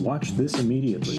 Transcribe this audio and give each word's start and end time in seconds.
Watch 0.00 0.32
this 0.32 0.58
immediately. 0.58 1.18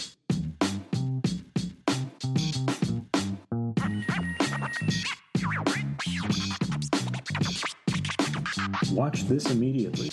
Watch 8.91 9.23
this 9.23 9.49
immediately. 9.49 10.11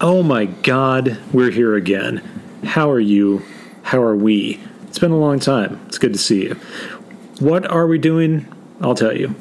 Oh 0.00 0.22
my 0.22 0.44
god, 0.44 1.18
we're 1.32 1.50
here 1.50 1.74
again. 1.74 2.18
How 2.64 2.90
are 2.90 3.00
you? 3.00 3.42
How 3.82 4.02
are 4.02 4.14
we? 4.14 4.60
It's 4.88 4.98
been 4.98 5.10
a 5.10 5.16
long 5.18 5.40
time. 5.40 5.80
It's 5.86 5.98
good 5.98 6.12
to 6.12 6.18
see 6.18 6.42
you. 6.42 6.54
What 7.38 7.66
are 7.70 7.86
we 7.86 7.98
doing? 7.98 8.46
I'll 8.80 8.94
tell 8.94 9.16
you. 9.16 9.34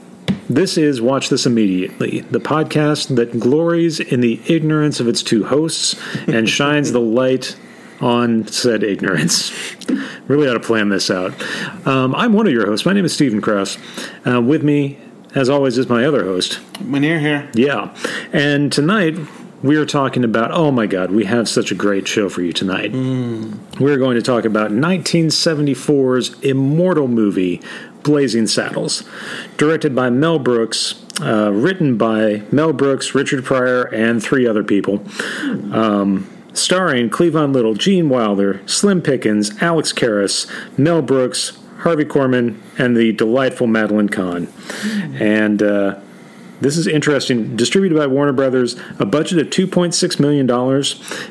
This 0.50 0.78
is 0.78 1.02
Watch 1.02 1.30
This 1.30 1.46
Immediately, 1.46 2.20
the 2.20 2.40
podcast 2.40 3.16
that 3.16 3.40
glories 3.40 4.02
in 4.02 4.20
the 4.20 4.42
ignorance 4.48 5.00
of 5.00 5.08
its 5.08 5.24
two 5.24 5.46
hosts 5.46 5.96
and 6.28 6.50
shines 6.50 6.92
the 6.92 7.00
light 7.00 7.56
on 8.02 8.46
said 8.48 8.84
ignorance. 8.84 9.54
really 10.28 10.50
ought 10.50 10.56
to 10.56 10.60
plan 10.60 10.90
this 10.90 11.10
out. 11.10 11.34
Um, 11.88 12.14
I'm 12.16 12.34
one 12.34 12.46
of 12.46 12.52
your 12.52 12.66
hosts. 12.66 12.86
My 12.86 12.92
name 12.92 13.06
is 13.06 13.14
Stephen 13.14 13.40
Krause. 13.40 13.78
Uh, 14.28 14.42
with 14.42 14.64
me, 14.64 15.00
as 15.34 15.50
always, 15.50 15.78
is 15.78 15.88
my 15.88 16.04
other 16.04 16.26
host. 16.26 16.60
Manir 16.74 17.22
here. 17.22 17.50
Yeah. 17.54 17.96
And 18.34 18.70
tonight, 18.70 19.16
we 19.64 19.78
are 19.78 19.86
talking 19.86 20.26
about, 20.26 20.52
oh 20.52 20.72
my 20.72 20.88
God, 20.88 21.12
we 21.12 21.24
have 21.24 21.48
such 21.48 21.72
a 21.72 21.76
great 21.76 22.06
show 22.06 22.28
for 22.28 22.42
you 22.42 22.52
tonight. 22.52 22.92
We're 23.80 23.98
going 23.98 24.16
to 24.16 24.22
talk 24.22 24.44
about 24.44 24.72
1974's 24.72 26.38
immortal 26.42 27.08
movie, 27.08 27.62
Blazing 28.04 28.48
Saddles, 28.48 29.04
directed 29.58 29.96
by 29.96 30.10
Mel 30.10 30.40
Brooks, 30.40 31.04
uh, 31.22 31.52
written 31.52 31.98
by 31.98 32.44
Mel 32.52 32.74
Brooks, 32.74 33.16
Richard 33.16 33.44
Pryor, 33.46 33.84
and 33.84 34.22
three 34.22 34.48
other 34.48 34.64
people. 34.64 35.04
Um, 35.72 36.30
starring 36.54 37.10
Cleavon 37.10 37.54
Little, 37.54 37.74
Gene 37.74 38.10
Wilder, 38.10 38.62
Slim 38.68 39.02
Pickens, 39.02 39.62
Alex 39.62 39.92
Karras, 39.92 40.48
Mel 40.78 41.02
Brooks, 41.02 41.58
Harvey 41.80 42.06
Korman, 42.06 42.60
and 42.78 42.96
the 42.96 43.12
delightful 43.12 43.68
Madeline 43.68 44.10
Kahn. 44.10 44.48
And 45.20 45.62
uh, 45.62 46.00
this 46.62 46.78
is 46.78 46.88
interesting. 46.88 47.58
Distributed 47.58 47.98
by 47.98 48.08
Warner 48.08 48.32
Brothers, 48.32 48.78
a 49.00 49.06
budget 49.06 49.40
of 49.40 49.48
$2.6 49.48 50.20
million, 50.20 50.50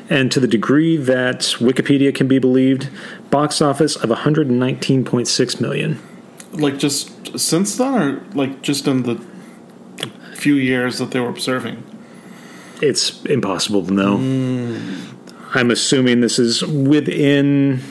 and 0.09 0.31
to 0.31 0.39
the 0.39 0.47
degree 0.47 0.95
that 0.95 1.39
Wikipedia 1.59 2.13
can 2.13 2.27
be 2.27 2.37
believed, 2.37 2.89
box 3.31 3.61
office 3.61 3.95
of 3.95 4.09
$119.6 4.11 5.61
million. 5.61 5.99
Like 6.53 6.77
just 6.77 7.39
since 7.39 7.77
then, 7.77 7.93
or 7.93 8.23
like 8.33 8.61
just 8.61 8.87
in 8.87 9.03
the 9.03 9.23
few 10.35 10.55
years 10.55 10.97
that 10.99 11.11
they 11.11 11.19
were 11.19 11.29
observing? 11.29 11.83
It's 12.81 13.23
impossible 13.25 13.85
to 13.85 13.93
know. 13.93 14.15
I'm 15.55 15.71
assuming 15.71 16.21
this 16.21 16.39
is 16.39 16.63
within 16.63 17.81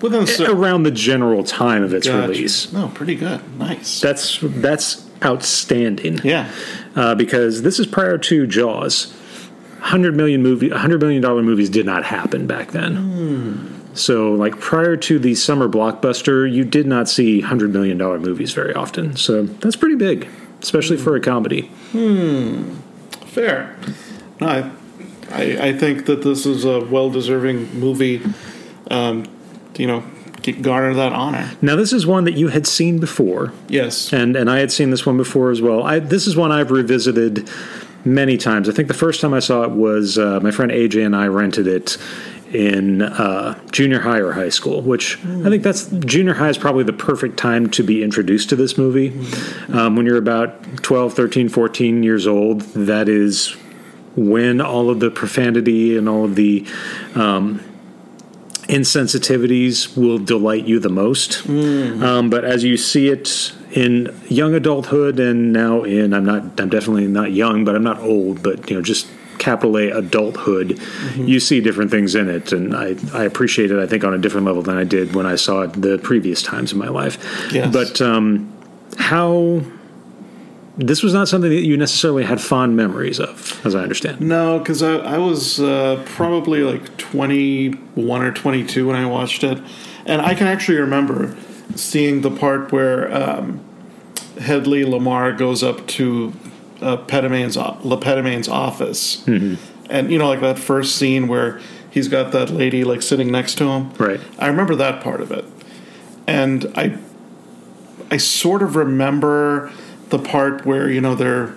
Within 0.00 0.26
a 0.28 0.50
around 0.50 0.82
the 0.82 0.90
general 0.90 1.44
time 1.44 1.82
of 1.82 1.94
its 1.94 2.06
Gotcha. 2.08 2.28
release. 2.28 2.72
No, 2.72 2.88
pretty 2.88 3.14
good. 3.14 3.40
Nice. 3.58 4.00
That's 4.00 4.38
that's 4.42 5.08
outstanding. 5.24 6.18
yeah. 6.24 6.50
uh, 6.96 7.14
because 7.14 7.62
this 7.62 7.78
is 7.78 7.86
prior 7.86 8.18
to 8.18 8.46
Jaws. 8.46 9.14
Hundred 9.80 10.16
million 10.16 10.42
movie, 10.42 10.70
hundred 10.70 11.00
million 11.00 11.22
dollar 11.22 11.42
movies 11.42 11.68
did 11.68 11.84
not 11.86 12.04
happen 12.04 12.46
back 12.46 12.72
then. 12.72 13.83
So, 13.94 14.32
like 14.32 14.58
prior 14.58 14.96
to 14.96 15.18
the 15.18 15.34
summer 15.34 15.68
blockbuster, 15.68 16.50
you 16.50 16.64
did 16.64 16.86
not 16.86 17.08
see 17.08 17.40
hundred 17.40 17.72
million 17.72 17.96
dollar 17.98 18.18
movies 18.18 18.52
very 18.52 18.74
often. 18.74 19.16
So 19.16 19.44
that's 19.44 19.76
pretty 19.76 19.94
big, 19.96 20.28
especially 20.62 20.96
for 20.96 21.14
a 21.16 21.20
comedy. 21.20 21.68
Hmm. 21.92 22.74
Fair. 23.26 23.76
I, 24.40 24.70
I, 25.30 25.68
I 25.68 25.72
think 25.78 26.06
that 26.06 26.22
this 26.22 26.44
is 26.46 26.64
a 26.64 26.80
well 26.84 27.10
deserving 27.10 27.78
movie. 27.78 28.20
Um, 28.90 29.24
you 29.76 29.86
know, 29.86 30.04
garner 30.60 30.94
that 30.94 31.12
honor. 31.12 31.50
Now, 31.62 31.74
this 31.76 31.92
is 31.92 32.06
one 32.06 32.24
that 32.24 32.34
you 32.34 32.48
had 32.48 32.66
seen 32.66 32.98
before, 32.98 33.52
Yes. 33.68 34.12
and 34.12 34.36
and 34.36 34.50
I 34.50 34.58
had 34.58 34.70
seen 34.70 34.90
this 34.90 35.06
one 35.06 35.16
before 35.16 35.50
as 35.50 35.62
well. 35.62 35.82
I, 35.84 35.98
this 36.00 36.26
is 36.26 36.36
one 36.36 36.52
I've 36.52 36.70
revisited 36.70 37.48
many 38.04 38.36
times. 38.36 38.68
I 38.68 38.72
think 38.72 38.88
the 38.88 38.94
first 38.94 39.20
time 39.20 39.32
I 39.32 39.38
saw 39.40 39.62
it 39.62 39.70
was 39.70 40.18
uh, 40.18 40.38
my 40.40 40.50
friend 40.50 40.70
AJ 40.70 41.04
and 41.06 41.16
I 41.16 41.26
rented 41.26 41.66
it 41.66 41.96
in 42.52 43.02
uh, 43.02 43.58
junior 43.72 44.00
high 44.00 44.18
or 44.18 44.32
high 44.32 44.48
school, 44.48 44.82
which 44.82 45.18
I 45.24 45.48
think 45.48 45.62
that's 45.62 45.86
junior 45.86 46.34
high 46.34 46.50
is 46.50 46.58
probably 46.58 46.84
the 46.84 46.92
perfect 46.92 47.36
time 47.36 47.70
to 47.70 47.82
be 47.82 48.02
introduced 48.02 48.48
to 48.50 48.56
this 48.56 48.78
movie. 48.78 49.08
Um, 49.72 49.96
when 49.96 50.06
you're 50.06 50.18
about 50.18 50.82
12, 50.82 51.14
13, 51.14 51.48
14 51.48 52.02
years 52.02 52.26
old, 52.26 52.62
that 52.72 53.08
is 53.08 53.56
when 54.16 54.60
all 54.60 54.90
of 54.90 55.00
the 55.00 55.10
profanity 55.10 55.96
and 55.96 56.08
all 56.08 56.24
of 56.24 56.36
the 56.36 56.64
um, 57.16 57.60
insensitivities 58.68 59.96
will 59.96 60.18
delight 60.18 60.64
you 60.66 60.78
the 60.78 60.88
most. 60.88 61.46
Um, 61.48 62.30
but 62.30 62.44
as 62.44 62.64
you 62.64 62.76
see 62.76 63.08
it 63.08 63.52
in 63.72 64.14
young 64.28 64.54
adulthood 64.54 65.18
and 65.18 65.52
now 65.52 65.82
in 65.82 66.14
I'm 66.14 66.24
not 66.24 66.60
I'm 66.60 66.68
definitely 66.68 67.08
not 67.08 67.32
young, 67.32 67.64
but 67.64 67.74
I'm 67.74 67.82
not 67.82 67.98
old, 68.00 68.42
but 68.42 68.70
you 68.70 68.76
know 68.76 68.82
just 68.82 69.08
capital 69.38 69.76
A 69.78 69.90
adulthood, 69.90 70.80
you 71.16 71.40
see 71.40 71.60
different 71.60 71.90
things 71.90 72.14
in 72.14 72.28
it, 72.28 72.52
and 72.52 72.74
I 72.74 72.96
I 73.12 73.24
appreciate 73.24 73.70
it. 73.70 73.78
I 73.78 73.86
think 73.86 74.04
on 74.04 74.14
a 74.14 74.18
different 74.18 74.46
level 74.46 74.62
than 74.62 74.76
I 74.76 74.84
did 74.84 75.14
when 75.14 75.26
I 75.26 75.36
saw 75.36 75.62
it 75.62 75.72
the 75.72 75.98
previous 75.98 76.42
times 76.42 76.72
in 76.72 76.78
my 76.78 76.88
life. 76.88 77.18
Yes. 77.52 77.72
But 77.72 78.00
um, 78.00 78.52
how. 78.98 79.62
This 80.76 81.04
was 81.04 81.14
not 81.14 81.28
something 81.28 81.50
that 81.50 81.64
you 81.64 81.76
necessarily 81.76 82.24
had 82.24 82.40
fond 82.40 82.76
memories 82.76 83.20
of, 83.20 83.64
as 83.64 83.76
I 83.76 83.82
understand. 83.82 84.20
No, 84.20 84.58
because 84.58 84.82
I, 84.82 84.96
I 84.96 85.18
was 85.18 85.60
uh, 85.60 86.02
probably 86.04 86.64
like 86.64 86.96
21 86.96 88.22
or 88.22 88.32
22 88.32 88.88
when 88.88 88.96
I 88.96 89.06
watched 89.06 89.44
it. 89.44 89.62
And 90.04 90.20
I 90.20 90.34
can 90.34 90.48
actually 90.48 90.78
remember 90.78 91.36
seeing 91.76 92.22
the 92.22 92.30
part 92.30 92.72
where 92.72 93.14
um, 93.14 93.60
Hedley 94.40 94.84
Lamar 94.84 95.32
goes 95.32 95.62
up 95.62 95.86
to 95.86 96.32
uh, 96.84 96.96
Petomane's, 96.98 97.56
o- 97.56 97.78
Le 97.82 97.96
Petomane's 97.98 98.48
office. 98.48 99.24
And, 99.26 100.10
you 100.10 100.18
know, 100.18 100.28
like 100.28 100.40
that 100.40 100.58
first 100.58 100.96
scene 100.96 101.28
where 101.28 101.60
he's 101.90 102.08
got 102.08 102.32
that 102.32 102.50
lady 102.50 102.84
like 102.84 103.02
sitting 103.02 103.30
next 103.30 103.56
to 103.58 103.64
him. 103.64 103.92
Right. 103.98 104.20
I 104.38 104.46
remember 104.48 104.74
that 104.76 105.02
part 105.02 105.20
of 105.20 105.30
it. 105.32 105.44
And 106.26 106.72
I 106.74 106.98
I 108.10 108.16
sort 108.18 108.62
of 108.62 108.76
remember 108.76 109.72
the 110.08 110.18
part 110.18 110.64
where, 110.64 110.88
you 110.90 111.00
know, 111.00 111.14
they're 111.14 111.54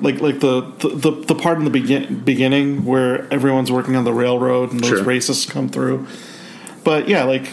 like 0.00 0.20
like 0.20 0.40
the 0.40 0.60
the, 0.78 0.88
the, 0.88 1.10
the 1.26 1.34
part 1.34 1.58
in 1.58 1.64
the 1.64 1.70
begin, 1.70 2.20
beginning 2.24 2.84
where 2.84 3.32
everyone's 3.32 3.70
working 3.72 3.96
on 3.96 4.04
the 4.04 4.12
railroad 4.12 4.72
and 4.72 4.80
those 4.80 4.90
Sure. 4.90 5.04
racists 5.04 5.48
come 5.48 5.68
through. 5.68 6.06
But 6.84 7.08
yeah, 7.08 7.24
like 7.24 7.46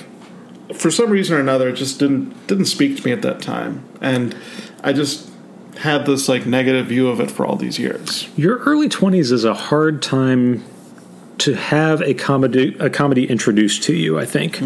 for 0.75 0.91
some 0.91 1.09
reason 1.09 1.37
or 1.37 1.39
another 1.39 1.69
it 1.69 1.73
just 1.75 1.99
didn't 1.99 2.47
didn't 2.47 2.65
speak 2.65 2.97
to 2.97 3.05
me 3.05 3.11
at 3.13 3.21
that 3.21 3.41
time. 3.41 3.83
And 4.01 4.35
I 4.83 4.91
just 4.93 5.29
had 5.81 6.05
this 6.05 6.29
like 6.29 6.45
negative 6.45 6.87
view 6.87 7.07
of 7.09 7.19
it 7.19 7.31
for 7.31 7.45
all 7.45 7.55
these 7.55 7.79
years. 7.79 8.29
Your 8.37 8.57
early 8.59 8.87
20s 8.87 9.31
is 9.31 9.43
a 9.43 9.53
hard 9.53 10.01
time 10.01 10.63
to 11.39 11.55
have 11.55 12.01
a 12.03 12.13
comedy 12.13 12.75
a 12.79 12.87
comedy 12.87 13.27
introduced 13.27 13.81
to 13.83 13.95
you, 13.95 14.19
I 14.19 14.25
think, 14.25 14.61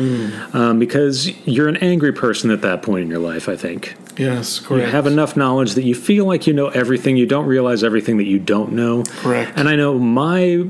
um, 0.54 0.78
because 0.78 1.28
you're 1.48 1.70
an 1.70 1.78
angry 1.78 2.12
person 2.12 2.52
at 2.52 2.62
that 2.64 2.82
point 2.84 3.04
in 3.04 3.10
your 3.10 3.20
life. 3.20 3.48
I 3.48 3.56
think 3.56 3.96
Yes, 4.18 4.62
you 4.70 4.78
have 4.78 5.08
enough 5.08 5.38
knowledge 5.38 5.76
that 5.76 5.84
you 5.84 5.96
feel 5.96 6.26
like 6.26 6.48
you 6.48 6.54
know 6.54 6.68
everything. 6.68 7.16
You 7.16 7.26
don't 7.26 7.46
realize 7.46 7.82
everything 7.82 8.18
that 8.18 8.26
you 8.26 8.40
don't 8.40 8.74
know. 8.74 9.04
Correct. 9.04 9.54
And 9.56 9.70
I 9.70 9.78
know 9.78 9.98
my 9.98 10.68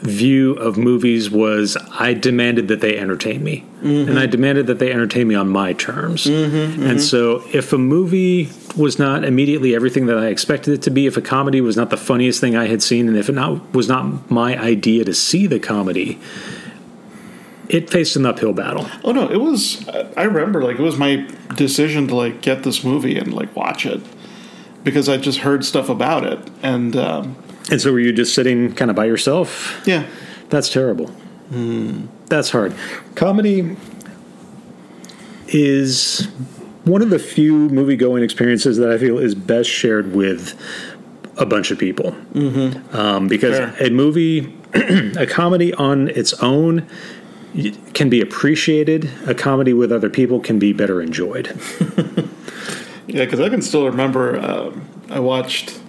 view 0.00 0.52
of 0.54 0.78
movies 0.78 1.28
was 1.30 1.76
I 1.90 2.14
demanded 2.14 2.68
that 2.68 2.80
they 2.80 2.98
entertain 2.98 3.42
me, 3.42 3.64
and 3.82 4.18
I 4.18 4.26
demanded 4.26 4.66
that 4.68 4.78
they 4.78 4.92
entertain 4.92 5.28
me 5.28 5.34
on 5.34 5.48
my 5.48 5.72
terms. 5.72 6.26
And 6.26 7.00
so, 7.02 7.42
if 7.52 7.72
a 7.72 7.78
movie 7.78 8.50
was 8.76 8.98
not 8.98 9.24
immediately 9.24 9.74
everything 9.74 10.06
that 10.06 10.18
I 10.18 10.26
expected 10.28 10.74
it 10.74 10.82
to 10.82 10.90
be, 10.90 11.06
if 11.06 11.16
a 11.16 11.20
comedy 11.20 11.60
was 11.60 11.76
not 11.76 11.90
the 11.90 11.96
funniest 11.96 12.40
thing 12.40 12.56
I 12.56 12.66
had 12.66 12.82
seen, 12.82 13.08
and 13.08 13.16
if 13.16 13.28
it 13.28 13.32
not 13.32 13.74
was 13.74 13.88
not 13.88 14.30
my 14.30 14.56
idea 14.58 15.04
to 15.04 15.14
see 15.14 15.46
the 15.46 15.58
comedy, 15.58 16.20
it 17.68 17.90
faced 17.90 18.16
an 18.16 18.24
uphill 18.24 18.52
battle. 18.52 18.86
Oh 19.04 19.12
no, 19.12 19.28
it 19.28 19.40
was. 19.40 19.86
I 20.16 20.22
remember 20.22 20.62
like 20.62 20.78
it 20.78 20.82
was 20.82 20.96
my 20.96 21.28
decision 21.54 22.08
to 22.08 22.14
like 22.14 22.40
get 22.40 22.62
this 22.62 22.84
movie 22.84 23.18
and 23.18 23.34
like 23.34 23.54
watch 23.56 23.84
it 23.84 24.00
because 24.84 25.08
I 25.08 25.16
just 25.16 25.40
heard 25.40 25.64
stuff 25.64 25.88
about 25.88 26.24
it 26.24 26.38
and 26.62 26.96
um, 26.96 27.36
And 27.70 27.80
so, 27.80 27.92
were 27.92 28.00
you 28.00 28.12
just 28.12 28.34
sitting 28.34 28.74
kind 28.74 28.90
of 28.90 28.96
by 28.96 29.04
yourself? 29.04 29.80
yeah, 29.86 30.06
That's 30.48 30.68
terrible. 30.68 31.10
That's 32.26 32.50
hard. 32.50 32.74
Comedy 33.14 33.76
is 35.48 36.28
one 36.84 37.02
of 37.02 37.10
the 37.10 37.18
few 37.18 37.68
movie 37.70 37.96
going 37.96 38.22
experiences 38.22 38.76
that 38.78 38.90
I 38.90 38.98
feel 38.98 39.18
is 39.18 39.34
best 39.34 39.70
shared 39.70 40.14
with 40.14 40.60
a 41.36 41.46
bunch 41.46 41.70
of 41.70 41.78
people. 41.78 42.12
Mm-hmm. 42.32 42.96
Um, 42.96 43.28
because 43.28 43.80
a 43.80 43.90
movie, 43.90 44.56
a 44.74 45.26
comedy 45.26 45.72
on 45.74 46.08
its 46.08 46.34
own, 46.34 46.86
can 47.94 48.10
be 48.10 48.20
appreciated. 48.20 49.10
A 49.26 49.34
comedy 49.34 49.72
with 49.72 49.92
other 49.92 50.10
people 50.10 50.40
can 50.40 50.58
be 50.58 50.72
better 50.72 51.00
enjoyed. 51.00 51.58
yeah. 53.06 53.24
Because 53.24 53.40
I 53.40 53.48
can 53.48 53.62
still 53.62 53.86
remember 53.86 54.38
um, 54.38 54.86
I 55.10 55.20
watched 55.20 55.80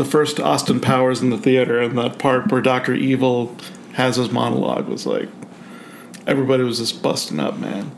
the 0.00 0.04
first 0.06 0.40
Austin 0.40 0.80
Powers 0.80 1.20
in 1.20 1.28
the 1.28 1.36
theater, 1.36 1.78
and 1.78 1.98
that 1.98 2.18
part 2.18 2.50
where 2.50 2.62
Doctor 2.62 2.94
Evil 2.94 3.54
has 3.92 4.16
his 4.16 4.30
monologue 4.30 4.88
was 4.88 5.04
like 5.04 5.28
everybody 6.26 6.62
was 6.62 6.78
just 6.78 7.02
busting 7.02 7.38
up, 7.38 7.58
man. 7.58 7.92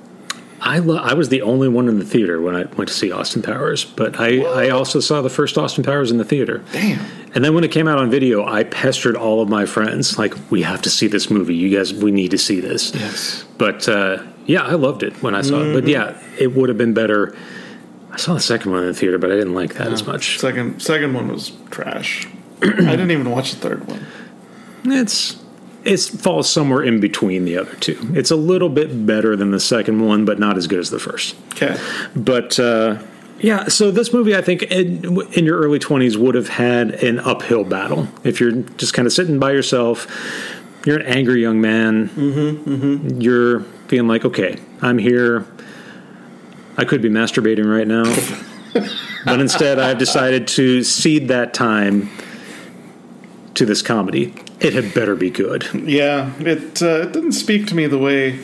I 0.60 0.80
lo- 0.80 1.00
I 1.00 1.14
was 1.14 1.28
the 1.28 1.42
only 1.42 1.68
one 1.68 1.88
in 1.88 2.00
the 2.00 2.04
theater 2.04 2.40
when 2.42 2.56
I 2.56 2.64
went 2.64 2.88
to 2.88 2.94
see 2.94 3.12
Austin 3.12 3.40
Powers, 3.40 3.84
but 3.84 4.18
I, 4.18 4.42
I 4.42 4.70
also 4.70 4.98
saw 4.98 5.22
the 5.22 5.30
first 5.30 5.56
Austin 5.56 5.84
Powers 5.84 6.10
in 6.10 6.18
the 6.18 6.24
theater. 6.24 6.64
Damn. 6.72 7.04
And 7.36 7.44
then 7.44 7.54
when 7.54 7.62
it 7.62 7.70
came 7.70 7.86
out 7.86 7.98
on 7.98 8.10
video, 8.10 8.44
I 8.44 8.64
pestered 8.64 9.14
all 9.14 9.40
of 9.40 9.48
my 9.48 9.64
friends 9.64 10.18
like, 10.18 10.34
"We 10.50 10.62
have 10.62 10.82
to 10.82 10.90
see 10.90 11.06
this 11.06 11.30
movie. 11.30 11.54
You 11.54 11.76
guys, 11.76 11.94
we 11.94 12.10
need 12.10 12.32
to 12.32 12.38
see 12.38 12.58
this." 12.58 12.92
Yes. 12.96 13.44
But 13.58 13.88
uh, 13.88 14.24
yeah, 14.46 14.62
I 14.62 14.72
loved 14.72 15.04
it 15.04 15.22
when 15.22 15.36
I 15.36 15.42
saw 15.42 15.60
it. 15.62 15.72
But 15.72 15.86
yeah, 15.86 16.20
it 16.36 16.52
would 16.56 16.68
have 16.68 16.78
been 16.78 16.94
better. 16.94 17.36
I 18.12 18.16
saw 18.18 18.34
the 18.34 18.40
second 18.40 18.70
one 18.72 18.82
in 18.82 18.88
the 18.88 18.94
theater, 18.94 19.18
but 19.18 19.32
I 19.32 19.36
didn't 19.36 19.54
like 19.54 19.74
that 19.74 19.88
as 19.92 20.06
much. 20.06 20.38
Second 20.38 20.80
second 20.82 21.14
one 21.14 21.28
was 21.28 21.52
trash. 21.70 22.28
I 22.62 22.66
didn't 22.66 23.10
even 23.10 23.30
watch 23.30 23.52
the 23.52 23.56
third 23.58 23.86
one. 23.88 24.06
It's 24.84 25.42
it 25.84 25.98
falls 26.00 26.48
somewhere 26.48 26.82
in 26.82 27.00
between 27.00 27.44
the 27.44 27.56
other 27.56 27.74
two. 27.76 27.98
It's 28.14 28.30
a 28.30 28.36
little 28.36 28.68
bit 28.68 29.06
better 29.06 29.34
than 29.34 29.50
the 29.50 29.58
second 29.60 30.00
one, 30.06 30.24
but 30.24 30.38
not 30.38 30.56
as 30.56 30.66
good 30.66 30.78
as 30.78 30.90
the 30.90 30.98
first. 30.98 31.34
Okay. 31.52 31.76
But 32.14 32.58
uh, 32.60 32.98
yeah, 33.40 33.66
so 33.68 33.90
this 33.90 34.12
movie, 34.12 34.36
I 34.36 34.42
think, 34.42 34.62
in, 34.64 35.20
in 35.32 35.44
your 35.44 35.58
early 35.58 35.78
twenties, 35.78 36.16
would 36.18 36.34
have 36.34 36.48
had 36.48 36.90
an 37.02 37.18
uphill 37.18 37.64
battle 37.64 38.08
if 38.22 38.40
you're 38.40 38.52
just 38.52 38.94
kind 38.94 39.06
of 39.06 39.12
sitting 39.12 39.38
by 39.38 39.52
yourself. 39.52 40.06
You're 40.84 40.98
an 40.98 41.06
angry 41.06 41.40
young 41.40 41.60
man. 41.60 42.08
Mm-hmm, 42.10 43.20
You're 43.20 43.60
feeling 43.88 44.08
like, 44.08 44.24
okay, 44.24 44.58
I'm 44.80 44.98
here. 44.98 45.46
I 46.76 46.84
could 46.84 47.02
be 47.02 47.10
masturbating 47.10 47.70
right 47.70 47.86
now, 47.86 48.04
but 49.24 49.40
instead, 49.40 49.78
I've 49.78 49.98
decided 49.98 50.48
to 50.48 50.82
cede 50.82 51.28
that 51.28 51.52
time 51.54 52.10
to 53.54 53.66
this 53.66 53.82
comedy. 53.82 54.34
It 54.60 54.72
had 54.72 54.94
better 54.94 55.14
be 55.14 55.30
good. 55.30 55.68
Yeah, 55.74 56.32
it 56.40 56.82
uh, 56.82 57.02
it 57.02 57.12
didn't 57.12 57.32
speak 57.32 57.66
to 57.68 57.74
me 57.74 57.86
the 57.86 57.98
way 57.98 58.38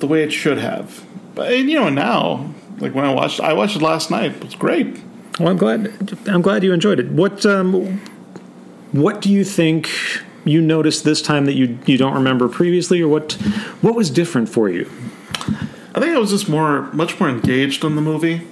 the 0.00 0.06
way 0.06 0.22
it 0.22 0.32
should 0.32 0.58
have. 0.58 1.04
But 1.34 1.52
and, 1.52 1.70
you 1.70 1.78
know 1.78 1.88
now, 1.88 2.54
like 2.78 2.94
when 2.94 3.04
I 3.04 3.12
watched, 3.12 3.40
I 3.40 3.52
watched 3.52 3.76
it 3.76 3.82
last 3.82 4.10
night. 4.10 4.32
It 4.32 4.44
was 4.44 4.54
great. 4.54 5.00
Well, 5.38 5.48
I'm 5.48 5.56
glad. 5.56 6.18
I'm 6.26 6.42
glad 6.42 6.62
you 6.62 6.72
enjoyed 6.72 7.00
it. 7.00 7.08
What 7.08 7.44
um, 7.46 8.00
What 8.92 9.20
do 9.20 9.32
you 9.32 9.44
think 9.44 9.88
you 10.44 10.60
noticed 10.60 11.04
this 11.04 11.22
time 11.22 11.46
that 11.46 11.54
you 11.54 11.78
you 11.86 11.96
don't 11.96 12.14
remember 12.14 12.48
previously, 12.48 13.00
or 13.00 13.08
what 13.08 13.32
what 13.80 13.94
was 13.94 14.10
different 14.10 14.48
for 14.48 14.68
you? 14.68 14.90
I 15.94 16.00
think 16.00 16.14
I 16.14 16.18
was 16.18 16.30
just 16.30 16.48
more, 16.48 16.82
much 16.92 17.20
more 17.20 17.28
engaged 17.28 17.84
in 17.84 17.94
the 17.94 18.02
movie 18.02 18.42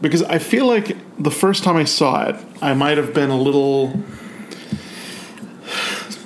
because 0.00 0.22
I 0.24 0.38
feel 0.38 0.66
like 0.66 0.96
the 1.18 1.30
first 1.30 1.64
time 1.64 1.76
I 1.76 1.84
saw 1.84 2.28
it, 2.28 2.36
I 2.60 2.74
might 2.74 2.98
have 2.98 3.14
been 3.14 3.30
a 3.30 3.36
little, 3.40 3.98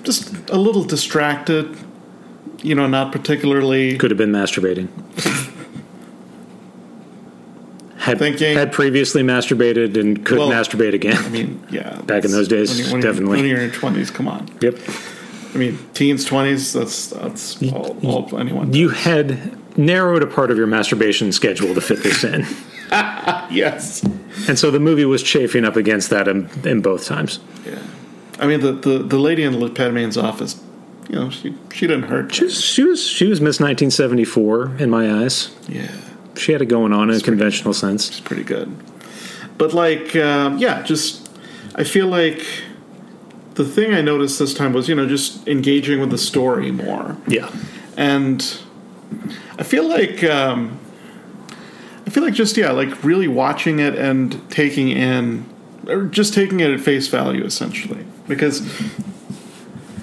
just 0.02 0.32
a 0.50 0.56
little 0.58 0.82
distracted. 0.84 1.76
You 2.62 2.74
know, 2.74 2.86
not 2.86 3.10
particularly. 3.12 3.96
Could 3.96 4.10
have 4.10 4.18
been 4.18 4.32
masturbating. 4.32 4.88
had 7.98 8.18
Thinking- 8.18 8.56
had 8.56 8.72
previously 8.72 9.22
masturbated 9.22 9.96
and 9.98 10.24
could 10.26 10.38
Well, 10.38 10.50
masturbate 10.50 10.94
again. 10.94 11.16
I 11.16 11.28
mean, 11.28 11.62
yeah. 11.70 12.00
Back 12.06 12.24
in 12.24 12.32
those 12.32 12.48
days, 12.48 12.70
when 12.76 12.86
you- 12.86 12.92
when 12.92 13.00
definitely. 13.02 13.38
You're, 13.38 13.46
when 13.46 13.46
you're 13.46 13.58
in 13.60 13.70
your 13.70 13.74
twenties, 13.74 14.10
come 14.10 14.26
on. 14.28 14.48
yep. 14.60 14.76
I 15.54 15.58
mean, 15.58 15.78
teens, 15.94 16.24
twenties. 16.24 16.72
That's 16.72 17.08
that's 17.08 17.62
all, 17.72 17.96
all 18.04 18.38
anyone. 18.38 18.72
You 18.74 18.90
had 18.90 19.56
narrowed 19.76 20.22
a 20.22 20.26
part 20.26 20.50
of 20.50 20.56
your 20.56 20.66
masturbation 20.66 21.32
schedule 21.32 21.74
to 21.74 21.80
fit 21.80 22.02
this 22.02 22.24
in, 22.24 22.46
yes. 23.50 24.02
and 24.48 24.58
so 24.58 24.70
the 24.70 24.80
movie 24.80 25.04
was 25.04 25.22
chafing 25.22 25.64
up 25.64 25.76
against 25.76 26.10
that 26.10 26.28
in, 26.28 26.48
in 26.64 26.80
both 26.82 27.04
times. 27.06 27.40
Yeah. 27.64 27.82
I 28.38 28.46
mean, 28.46 28.60
the 28.60 28.72
the, 28.72 28.98
the 28.98 29.18
lady 29.18 29.42
in 29.42 29.58
the 29.58 29.68
Padme's 29.70 30.16
office. 30.16 30.60
You 31.08 31.16
know, 31.16 31.30
she 31.30 31.54
she 31.72 31.86
didn't 31.88 32.04
hurt. 32.04 32.32
She 32.32 32.44
was 32.44 32.60
she 32.62 32.84
was, 32.84 33.04
she 33.04 33.26
was 33.26 33.40
Miss 33.40 33.58
1974 33.58 34.76
in 34.78 34.90
my 34.90 35.22
eyes. 35.24 35.54
Yeah. 35.68 35.90
She 36.36 36.52
had 36.52 36.62
it 36.62 36.66
going 36.66 36.92
on 36.92 37.10
in 37.10 37.16
a 37.16 37.20
conventional 37.20 37.74
sense. 37.74 38.08
It's 38.08 38.20
pretty 38.20 38.44
good. 38.44 38.74
But 39.58 39.74
like, 39.74 40.14
um, 40.16 40.56
yeah, 40.58 40.82
just 40.82 41.28
I 41.74 41.84
feel 41.84 42.06
like 42.06 42.40
the 43.54 43.64
thing 43.64 43.92
I 43.92 44.00
noticed 44.00 44.38
this 44.38 44.54
time 44.54 44.72
was 44.72 44.88
you 44.88 44.94
know 44.94 45.06
just 45.06 45.46
engaging 45.48 46.00
with 46.00 46.10
the 46.10 46.18
story 46.18 46.70
more, 46.70 47.16
Yeah. 47.26 47.50
and 47.96 48.40
I 49.60 49.62
feel 49.62 49.86
like 49.86 50.24
um, 50.24 50.80
I 52.06 52.10
feel 52.10 52.24
like 52.24 52.32
just 52.32 52.56
yeah, 52.56 52.70
like 52.70 53.04
really 53.04 53.28
watching 53.28 53.78
it 53.78 53.94
and 53.94 54.50
taking 54.50 54.88
in, 54.88 55.44
or 55.86 56.06
just 56.06 56.32
taking 56.32 56.60
it 56.60 56.70
at 56.70 56.80
face 56.80 57.08
value 57.08 57.44
essentially, 57.44 58.06
because 58.26 58.62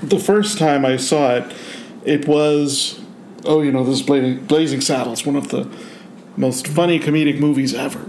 the 0.03 0.19
first 0.19 0.59
time 0.59 0.85
I 0.85 0.97
saw 0.97 1.37
it, 1.37 1.55
it 2.05 2.27
was 2.27 3.01
oh 3.45 3.63
you 3.63 3.71
know 3.71 3.83
this 3.83 3.99
is 3.99 4.05
Blazing, 4.05 4.45
Blazing 4.45 4.79
Saddles, 4.79 5.25
one 5.25 5.35
of 5.35 5.49
the 5.49 5.67
most 6.37 6.67
funny 6.67 6.99
comedic 6.99 7.39
movies 7.39 7.73
ever. 7.73 8.07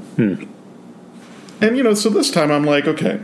And 1.62 1.78
you 1.78 1.82
know, 1.82 1.94
so 1.94 2.10
this 2.10 2.30
time 2.30 2.52
I'm 2.52 2.64
like, 2.64 2.86
okay, 2.86 3.22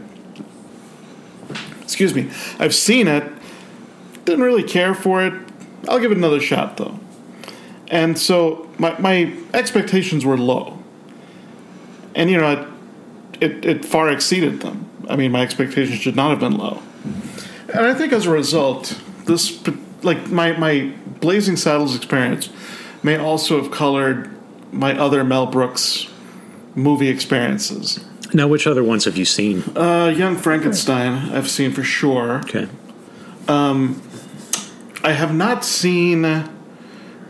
excuse 1.83 2.15
me, 2.15 2.31
I've 2.59 2.75
seen 2.75 3.07
it, 3.07 3.31
didn't 4.25 4.45
really 4.45 4.63
care 4.65 4.95
for 4.95 5.23
it. 5.23 5.35
I'll 5.91 6.01
give 6.01 6.11
it 6.11 6.17
another 6.17 6.41
shot 6.41 6.79
though. 6.79 6.99
And 7.89 8.19
so 8.19 8.69
my 8.79 8.99
my 8.99 9.37
expectations 9.53 10.25
were 10.25 10.39
low, 10.39 10.79
and 12.15 12.31
you 12.31 12.39
know, 12.39 12.67
it 13.41 13.43
it, 13.43 13.65
it 13.65 13.85
far 13.85 14.09
exceeded 14.09 14.61
them. 14.61 14.89
I 15.09 15.17
mean, 15.17 15.33
my 15.33 15.43
expectations 15.43 16.01
should 16.01 16.17
not 16.17 16.31
have 16.31 16.41
been 16.41 16.57
low, 16.57 16.81
and 17.69 17.87
I 17.87 17.95
think 17.95 18.13
as 18.13 18.27
a 18.27 18.31
result, 18.31 18.99
this 19.27 19.61
like 20.03 20.31
my 20.31 20.53
my 20.53 20.93
Blazing 21.21 21.57
Saddles 21.57 21.95
experience 21.97 22.49
may 23.03 23.17
also 23.17 23.63
have 23.63 23.71
colored 23.71 24.31
my 24.73 24.99
other 24.99 25.23
Mel 25.25 25.47
Brooks 25.47 26.09
movie 26.75 27.09
experiences. 27.09 28.05
Now, 28.33 28.49
which 28.49 28.67
other 28.67 28.83
ones 28.83 29.05
have 29.05 29.17
you 29.17 29.25
seen? 29.25 29.63
Uh, 29.77 30.13
Young 30.15 30.37
Frankenstein, 30.37 31.31
I've 31.33 31.49
seen 31.49 31.71
for 31.71 31.85
sure. 31.85 32.39
Okay. 32.39 32.67
Um, 33.47 34.03
I 35.05 35.13
have 35.13 35.35
not 35.35 35.65
seen 35.65 36.23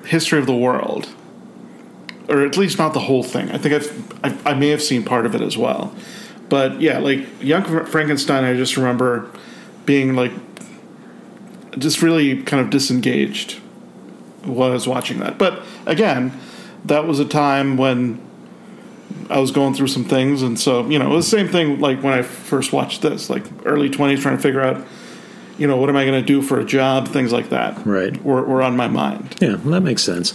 History 0.06 0.38
of 0.38 0.46
the 0.46 0.54
World, 0.54 1.08
or 2.28 2.42
at 2.44 2.56
least 2.56 2.78
not 2.78 2.92
the 2.94 3.00
whole 3.00 3.22
thing. 3.22 3.50
I 3.50 3.58
think 3.58 3.74
I've 3.74 4.14
I, 4.24 4.52
I 4.52 4.54
may 4.54 4.68
have 4.68 4.82
seen 4.82 5.04
part 5.04 5.26
of 5.26 5.34
it 5.34 5.40
as 5.40 5.56
well, 5.56 5.94
but 6.48 6.80
yeah, 6.80 6.98
like 6.98 7.26
Young 7.42 7.64
Frankenstein, 7.86 8.44
I 8.44 8.54
just 8.54 8.76
remember 8.76 9.30
being 9.86 10.14
like 10.14 10.32
just 11.79 12.02
really 12.02 12.43
kind 12.43 12.62
of 12.62 12.70
disengaged 12.70 13.60
while 14.44 14.70
I 14.70 14.72
was 14.74 14.86
watching 14.86 15.19
that. 15.19 15.38
But 15.38 15.62
again, 15.86 16.38
that 16.84 17.06
was 17.06 17.19
a 17.19 17.24
time 17.24 17.76
when 17.76 18.20
I 19.31 19.40
was 19.40 19.50
going 19.50 19.74
through 19.74 19.88
some 19.88 20.05
things, 20.05 20.43
and 20.43 20.58
so 20.58 20.86
you 20.88 20.98
know, 20.98 21.12
it 21.12 21.14
was 21.14 21.31
the 21.31 21.36
same 21.36 21.48
thing 21.48 21.81
like 21.81 22.02
when 22.02 22.12
I 22.12 22.22
first 22.22 22.72
watched 22.72 23.02
this, 23.02 23.31
like 23.31 23.44
early 23.64 23.88
twenties, 23.88 24.20
trying 24.20 24.36
to 24.36 24.43
figure 24.43 24.60
out, 24.60 24.84
you 25.58 25.67
know, 25.67 25.77
what 25.77 25.89
am 25.89 25.96
I 25.96 26.05
going 26.05 26.20
to 26.20 26.27
do 26.27 26.43
for 26.43 26.58
a 26.58 26.65
job, 26.65 27.08
things 27.08 27.32
like 27.32 27.51
that. 27.51 27.87
Right. 27.87 28.23
were, 28.25 28.43
were 28.43 28.63
on 28.63 28.77
my 28.77 28.89
mind. 28.89 29.37
Yeah, 29.41 29.56
well, 29.56 29.73
that 29.73 29.82
makes 29.82 30.03
sense. 30.03 30.34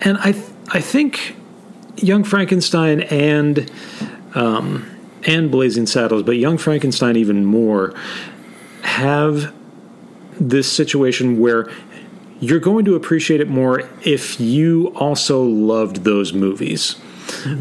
And 0.00 0.18
I, 0.18 0.32
th- 0.32 0.46
I 0.68 0.80
think 0.80 1.36
Young 1.96 2.24
Frankenstein 2.24 3.00
and 3.02 3.70
um, 4.34 4.90
and 5.26 5.50
Blazing 5.50 5.86
Saddles, 5.86 6.22
but 6.22 6.32
Young 6.32 6.58
Frankenstein 6.58 7.16
even 7.16 7.44
more, 7.44 7.94
have 8.82 9.54
this 10.38 10.70
situation 10.70 11.38
where 11.38 11.70
you're 12.40 12.60
going 12.60 12.84
to 12.84 12.94
appreciate 12.94 13.40
it 13.40 13.48
more 13.48 13.88
if 14.02 14.38
you 14.40 14.88
also 14.96 15.42
loved 15.42 16.04
those 16.04 16.32
movies. 16.32 16.96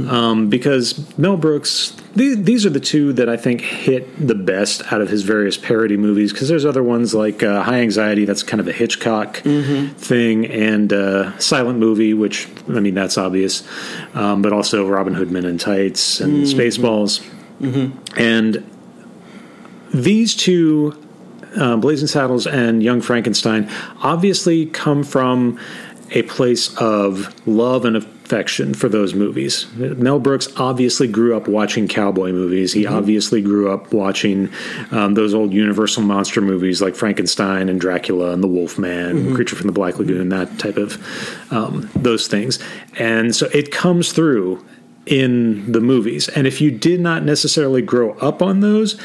Um, 0.09 0.49
because 0.49 1.17
Mel 1.17 1.37
Brooks, 1.37 1.95
th- 2.15 2.39
these 2.39 2.65
are 2.65 2.69
the 2.69 2.79
two 2.79 3.13
that 3.13 3.27
I 3.29 3.37
think 3.37 3.61
hit 3.61 4.27
the 4.27 4.35
best 4.35 4.91
out 4.91 5.01
of 5.01 5.09
his 5.09 5.23
various 5.23 5.57
parody 5.57 5.97
movies. 5.97 6.31
Because 6.33 6.47
there's 6.49 6.65
other 6.65 6.83
ones 6.83 7.13
like 7.13 7.43
uh, 7.43 7.63
High 7.63 7.79
Anxiety, 7.81 8.25
that's 8.25 8.43
kind 8.43 8.59
of 8.61 8.67
a 8.67 8.71
Hitchcock 8.71 9.37
thing, 9.97 10.45
and 10.47 10.91
uh, 10.93 11.37
Silent 11.39 11.79
Movie, 11.79 12.13
which 12.13 12.47
I 12.69 12.79
mean 12.79 12.93
that's 12.93 13.17
obvious, 13.17 13.63
um, 14.13 14.41
but 14.41 14.53
also 14.53 14.87
Robin 14.87 15.13
Hood 15.13 15.31
Men 15.31 15.45
in 15.45 15.57
Tights 15.57 16.19
and 16.19 16.45
Spaceballs, 16.45 17.21
and 18.17 18.63
these 19.93 20.35
two 20.35 20.99
uh, 21.55 21.77
Blazing 21.77 22.07
Saddles 22.07 22.47
and 22.47 22.81
Young 22.81 22.99
Frankenstein 23.01 23.69
obviously 24.01 24.65
come 24.65 25.03
from 25.03 25.59
a 26.11 26.23
place 26.23 26.75
of 26.77 27.33
love 27.47 27.85
and 27.85 27.95
affection 28.23 28.73
for 28.73 28.89
those 28.89 29.13
movies. 29.13 29.67
Mel 29.75 30.19
Brooks 30.19 30.47
obviously 30.57 31.07
grew 31.07 31.35
up 31.35 31.47
watching 31.47 31.87
cowboy 31.87 32.31
movies. 32.31 32.73
He 32.73 32.85
obviously 32.85 33.41
grew 33.41 33.71
up 33.71 33.91
watching 33.93 34.49
um, 34.91 35.13
those 35.13 35.33
old 35.33 35.53
Universal 35.53 36.03
monster 36.03 36.41
movies 36.41 36.81
like 36.81 36.95
Frankenstein 36.95 37.69
and 37.69 37.79
Dracula 37.79 38.31
and 38.31 38.41
the 38.43 38.47
Wolfman, 38.47 39.35
Creature 39.35 39.57
from 39.57 39.67
the 39.67 39.73
Black 39.73 39.99
Lagoon, 39.99 40.29
that 40.29 40.57
type 40.57 40.77
of 40.77 40.97
um, 41.51 41.89
those 41.95 42.27
things. 42.27 42.59
And 42.97 43.35
so 43.35 43.47
it 43.53 43.71
comes 43.71 44.13
through 44.13 44.65
in 45.05 45.69
the 45.71 45.81
movies. 45.81 46.29
And 46.29 46.47
if 46.47 46.61
you 46.61 46.71
did 46.71 47.01
not 47.01 47.23
necessarily 47.23 47.81
grow 47.81 48.13
up 48.19 48.41
on 48.41 48.61
those, 48.61 48.99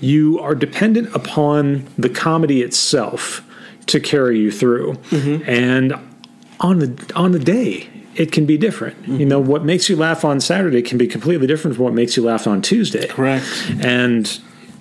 you 0.00 0.40
are 0.40 0.54
dependent 0.54 1.14
upon 1.14 1.86
the 1.96 2.08
comedy 2.08 2.60
itself 2.62 3.42
to 3.86 4.00
carry 4.00 4.38
you 4.40 4.50
through. 4.50 4.94
And 5.46 5.94
on 6.60 6.78
the 6.80 7.12
on 7.14 7.32
the 7.32 7.38
day, 7.38 7.88
it 8.16 8.32
can 8.32 8.46
be 8.46 8.56
different. 8.56 9.08
You 9.08 9.26
know, 9.26 9.40
what 9.40 9.64
makes 9.64 9.88
you 9.88 9.96
laugh 9.96 10.24
on 10.24 10.40
Saturday 10.40 10.82
can 10.82 10.98
be 10.98 11.06
completely 11.06 11.46
different 11.46 11.76
from 11.76 11.84
what 11.84 11.94
makes 11.94 12.16
you 12.16 12.22
laugh 12.22 12.46
on 12.46 12.62
Tuesday. 12.62 13.06
Correct. 13.08 13.44
And 13.80 14.26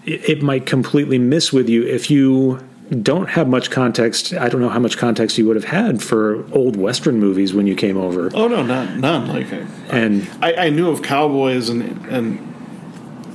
it, 0.06 0.30
it 0.30 0.42
might 0.44 0.66
completely 0.66 1.18
miss 1.18 1.52
with 1.52 1.70
you 1.70 1.84
if 1.84 2.12
you 2.12 2.60
don't 3.02 3.30
have 3.30 3.48
much 3.48 3.72
context. 3.72 4.34
I 4.34 4.50
don't 4.50 4.62
know 4.62 4.70
how 4.70 4.80
much 4.80 4.98
context 4.98 5.38
you 5.38 5.48
would 5.48 5.56
have 5.56 5.66
had 5.66 6.04
for 6.04 6.46
old 6.54 6.76
Western 6.76 7.20
movies 7.20 7.54
when 7.54 7.66
you 7.66 7.76
came 7.76 7.98
over. 7.98 8.30
Oh 8.34 8.48
no, 8.48 8.62
none, 8.62 9.02
none. 9.02 9.28
Like 9.28 9.52
I, 9.52 9.66
And 9.90 10.30
I, 10.42 10.54
I 10.66 10.70
knew 10.70 10.90
of 10.90 11.02
cowboys 11.02 11.70
and 11.70 11.84
and 12.08 12.50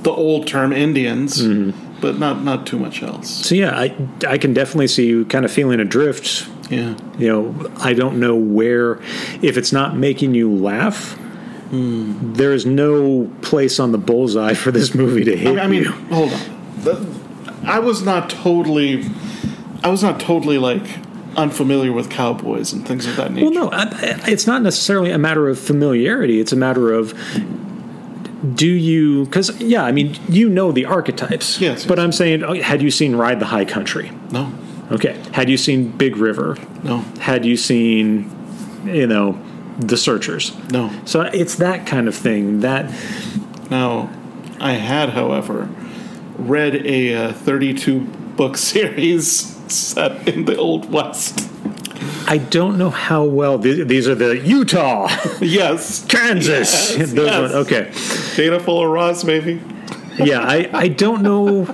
the 0.03 0.11
old 0.11 0.47
term 0.47 0.71
Indians, 0.71 1.41
Mm-hmm. 1.41 1.88
But 2.01 2.17
not 2.17 2.43
not 2.43 2.65
too 2.65 2.79
much 2.79 3.01
else. 3.03 3.29
so, 3.29 3.55
yeah, 3.55 3.77
I, 3.77 3.95
I 4.27 4.37
can 4.37 4.53
definitely 4.53 4.87
see 4.87 5.07
you 5.07 5.25
kind 5.25 5.45
of 5.45 5.51
feeling 5.51 5.79
adrift. 5.79 6.47
Yeah. 6.69 6.95
You 7.17 7.27
know, 7.27 7.71
I 7.77 7.93
don't 7.93 8.19
know 8.19 8.35
where, 8.35 8.99
if 9.41 9.57
it's 9.57 9.71
not 9.71 9.95
making 9.97 10.35
you 10.35 10.53
laugh, 10.53 11.13
hmm. 11.69 12.33
there 12.33 12.53
is 12.53 12.65
no 12.65 13.29
place 13.41 13.79
on 13.79 13.91
the 13.91 13.97
bullseye 13.97 14.53
for 14.53 14.71
this 14.71 14.93
movie 14.93 15.23
to 15.23 15.35
hit 15.35 15.57
I 15.57 15.67
mean, 15.67 15.83
you. 15.83 15.91
hold 15.91 16.31
on. 16.33 16.39
The- 16.83 17.19
I 17.63 17.79
was 17.79 18.03
not 18.03 18.29
totally, 18.29 19.03
I 19.83 19.89
was 19.89 20.01
not 20.03 20.19
totally 20.19 20.57
like 20.57 20.83
unfamiliar 21.35 21.91
with 21.91 22.09
cowboys 22.09 22.71
and 22.73 22.87
things 22.87 23.05
of 23.05 23.15
that 23.17 23.31
nature. 23.31 23.45
Well, 23.45 23.53
no, 23.53 23.69
I- 23.71 23.83
I- 24.25 24.29
it's 24.31 24.45
not 24.47 24.61
necessarily 24.61 25.11
a 25.11 25.17
matter 25.17 25.49
of 25.49 25.59
familiarity. 25.59 26.39
It's 26.39 26.51
a 26.51 26.55
matter 26.55 26.91
of 26.93 27.13
do 28.55 28.67
you? 28.67 29.25
Because 29.25 29.59
yeah, 29.61 29.83
I 29.83 29.91
mean, 29.91 30.15
you 30.29 30.49
know 30.49 30.71
the 30.71 30.85
archetypes. 30.85 31.59
Yes, 31.59 31.85
But 31.85 31.97
yes. 31.97 32.03
I'm 32.03 32.11
saying, 32.11 32.43
oh, 32.43 32.53
had 32.61 32.81
you 32.81 32.91
seen 32.91 33.15
Ride 33.15 33.39
the 33.39 33.47
High 33.47 33.65
Country? 33.65 34.11
No, 34.31 34.51
Okay. 34.91 35.21
Had 35.33 35.49
you 35.49 35.57
seen 35.57 35.91
Big 35.91 36.17
River? 36.17 36.57
no, 36.83 36.99
Had 37.19 37.45
you 37.45 37.57
seen, 37.57 38.31
you 38.85 39.05
know, 39.07 39.39
The 39.79 39.97
Searchers? 39.97 40.51
no. 40.71 40.89
So 41.05 41.21
it's 41.21 41.55
that 41.55 41.85
kind 41.85 42.07
of 42.07 42.15
thing. 42.15 42.61
That 42.61 42.91
Now, 43.69 44.09
I 44.59 44.73
had, 44.73 45.09
however, 45.09 45.69
read 46.37 46.75
a 46.85 47.13
uh, 47.29 47.33
32 47.33 47.99
book 48.35 48.57
series 48.71 49.55
set 49.71 50.27
in 50.27 50.45
the 50.45 50.55
Old 50.57 50.91
West. 50.91 51.47
I 52.27 52.37
don't 52.37 52.77
know 52.77 52.89
how 52.89 53.23
well 53.23 53.59
th- 53.59 53.87
these 53.87 54.07
are 54.07 54.15
the 54.15 54.37
Utah, 54.37 55.07
yes. 55.41 56.05
Kansas. 56.05 56.95
Yes, 56.97 57.11
Those 57.13 57.25
yes. 57.27 57.39
ones. 57.41 57.53
Okay. 57.67 57.91
Dana 58.35 58.59
Fuller 58.59 58.89
Ross, 58.89 59.23
maybe. 59.23 59.61
yeah, 60.17 60.39
I, 60.41 60.69
I 60.73 60.87
don't 60.89 61.21
know. 61.21 61.65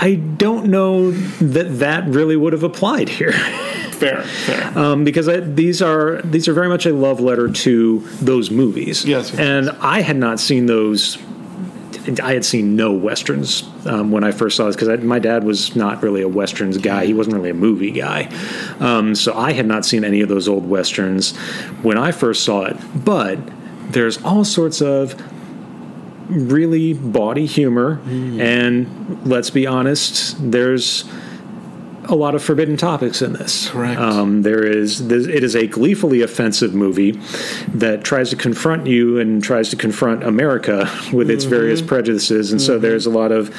I 0.00 0.14
don't 0.14 0.66
know 0.66 1.10
that 1.10 1.78
that 1.80 2.06
really 2.08 2.36
would 2.36 2.52
have 2.52 2.62
applied 2.62 3.08
here, 3.08 3.32
Fair, 3.32 4.22
fair. 4.22 4.78
um, 4.78 5.02
because 5.02 5.28
I, 5.28 5.40
these 5.40 5.82
are 5.82 6.22
these 6.22 6.46
are 6.46 6.52
very 6.54 6.68
much 6.68 6.86
a 6.86 6.92
love 6.92 7.18
letter 7.20 7.50
to 7.50 7.98
those 8.20 8.48
movies. 8.50 9.04
Yes, 9.04 9.30
yes. 9.32 9.40
and 9.40 9.70
I 9.80 10.02
had 10.02 10.16
not 10.16 10.38
seen 10.38 10.66
those. 10.66 11.18
I 12.22 12.32
had 12.34 12.44
seen 12.44 12.76
no 12.76 12.92
westerns 12.92 13.68
um, 13.86 14.10
when 14.10 14.24
I 14.24 14.32
first 14.32 14.56
saw 14.56 14.66
this 14.66 14.76
because 14.76 15.02
my 15.02 15.18
dad 15.18 15.44
was 15.44 15.76
not 15.76 16.02
really 16.02 16.22
a 16.22 16.28
westerns 16.28 16.78
guy. 16.78 17.06
He 17.06 17.14
wasn't 17.14 17.36
really 17.36 17.50
a 17.50 17.54
movie 17.54 17.90
guy, 17.90 18.28
um, 18.80 19.14
so 19.14 19.34
I 19.34 19.52
had 19.52 19.66
not 19.66 19.84
seen 19.84 20.04
any 20.04 20.20
of 20.20 20.28
those 20.28 20.48
old 20.48 20.68
westerns 20.68 21.36
when 21.82 21.98
I 21.98 22.12
first 22.12 22.44
saw 22.44 22.64
it. 22.64 22.76
But 23.04 23.38
there's 23.90 24.22
all 24.24 24.44
sorts 24.44 24.80
of 24.80 25.14
really 26.28 26.92
bawdy 26.94 27.46
humor, 27.46 28.00
and 28.40 29.26
let's 29.26 29.50
be 29.50 29.66
honest, 29.66 30.36
there's 30.50 31.04
a 32.08 32.14
lot 32.14 32.34
of 32.34 32.42
forbidden 32.42 32.76
topics 32.76 33.20
in 33.20 33.34
this. 33.34 33.68
Correct. 33.68 34.00
Um, 34.00 34.42
there 34.42 34.64
is 34.64 35.08
this, 35.08 35.26
it 35.26 35.44
is 35.44 35.54
a 35.54 35.66
gleefully 35.66 36.22
offensive 36.22 36.74
movie 36.74 37.12
that 37.74 38.02
tries 38.02 38.30
to 38.30 38.36
confront 38.36 38.86
you 38.86 39.18
and 39.18 39.42
tries 39.44 39.68
to 39.70 39.76
confront 39.76 40.24
America 40.24 40.90
with 41.12 41.30
its 41.30 41.44
various 41.44 41.82
prejudices, 41.82 42.50
and 42.50 42.60
so 42.60 42.78
there's 42.78 43.04
a 43.06 43.10
lot 43.10 43.30
of 43.30 43.50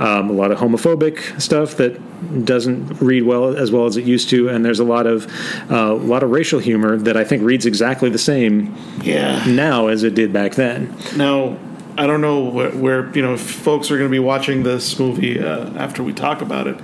um, 0.00 0.30
a 0.30 0.32
lot 0.32 0.50
of 0.50 0.58
homophobic 0.58 1.40
stuff 1.40 1.76
that 1.76 1.98
doesn't 2.44 3.00
read 3.00 3.22
well 3.22 3.56
as 3.56 3.70
well 3.70 3.86
as 3.86 3.96
it 3.96 4.04
used 4.04 4.28
to, 4.30 4.48
and 4.48 4.64
there's 4.64 4.80
a 4.80 4.84
lot 4.84 5.06
of 5.06 5.26
uh, 5.70 5.92
a 5.92 5.94
lot 5.94 6.22
of 6.22 6.30
racial 6.30 6.58
humor 6.60 6.96
that 6.96 7.16
I 7.16 7.24
think 7.24 7.42
reads 7.42 7.66
exactly 7.66 8.08
the 8.10 8.18
same 8.18 8.74
Yeah. 9.02 9.44
now 9.46 9.88
as 9.88 10.02
it 10.02 10.14
did 10.14 10.32
back 10.32 10.54
then. 10.54 10.94
Now, 11.16 11.58
I 11.96 12.06
don't 12.06 12.20
know 12.20 12.44
where, 12.44 12.70
where 12.70 13.10
you 13.14 13.22
know 13.22 13.34
if 13.34 13.40
folks 13.42 13.90
are 13.90 13.98
going 13.98 14.08
to 14.08 14.12
be 14.14 14.18
watching 14.18 14.62
this 14.62 14.98
movie 14.98 15.38
uh, 15.40 15.70
after 15.76 16.02
we 16.02 16.12
talk 16.12 16.40
about 16.40 16.66
it. 16.66 16.76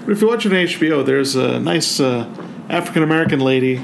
But 0.00 0.10
if 0.12 0.20
you 0.20 0.28
watch 0.28 0.46
it 0.46 0.52
on 0.52 0.58
HBO, 0.58 1.04
there's 1.04 1.36
a 1.36 1.60
nice 1.60 2.00
uh, 2.00 2.26
African 2.68 3.02
American 3.02 3.40
lady 3.40 3.80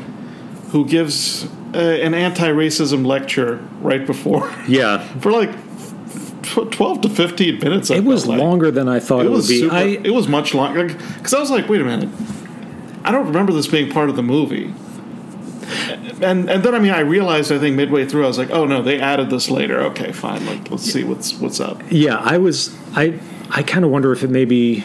who 0.70 0.84
gives 0.86 1.44
uh, 1.74 1.78
an 1.78 2.14
anti-racism 2.14 3.06
lecture 3.06 3.56
right 3.80 4.04
before 4.06 4.52
Yeah, 4.68 4.98
for 5.20 5.30
like 5.30 5.50
tw- 6.42 6.70
twelve 6.72 7.00
to 7.02 7.08
fifteen 7.08 7.58
minutes. 7.60 7.90
I 7.90 7.96
it 7.96 8.04
was 8.04 8.26
like. 8.26 8.38
longer 8.40 8.70
than 8.70 8.88
I 8.88 8.98
thought 9.00 9.20
It 9.20 9.26
it, 9.26 9.28
would 9.30 9.36
was 9.36 9.48
be. 9.48 9.60
super, 9.60 9.74
I 9.74 9.82
it 9.82 10.10
was 10.14 10.26
much 10.28 10.54
longer 10.54 10.84
because 10.86 11.34
I 11.34 11.38
was 11.38 11.50
like, 11.50 11.68
wait 11.68 11.80
a 11.80 11.84
minute, 11.84 12.08
I 13.04 13.12
don't 13.12 13.26
remember 13.26 13.52
this 13.52 13.66
being 13.66 13.90
part 13.90 14.08
of 14.08 14.16
the 14.16 14.22
movie. 14.22 14.72
And 16.22 16.48
and 16.48 16.62
then 16.62 16.74
I 16.74 16.78
mean 16.78 16.92
I 16.92 17.00
realized 17.00 17.52
I 17.52 17.58
think 17.58 17.76
midway 17.76 18.06
through 18.06 18.24
I 18.24 18.28
was 18.28 18.38
like, 18.38 18.50
oh 18.50 18.64
no, 18.64 18.80
they 18.82 19.00
added 19.00 19.28
this 19.30 19.50
later. 19.50 19.80
Okay, 19.90 20.12
fine. 20.12 20.46
Like 20.46 20.70
let's 20.70 20.84
see 20.84 21.04
what's 21.04 21.34
what's 21.34 21.60
up. 21.60 21.82
yeah, 21.90 22.16
I 22.18 22.38
was 22.38 22.74
I 22.94 23.20
I 23.50 23.62
kind 23.62 23.84
of 23.84 23.90
wonder 23.90 24.12
if 24.12 24.22
it 24.22 24.30
maybe 24.30 24.84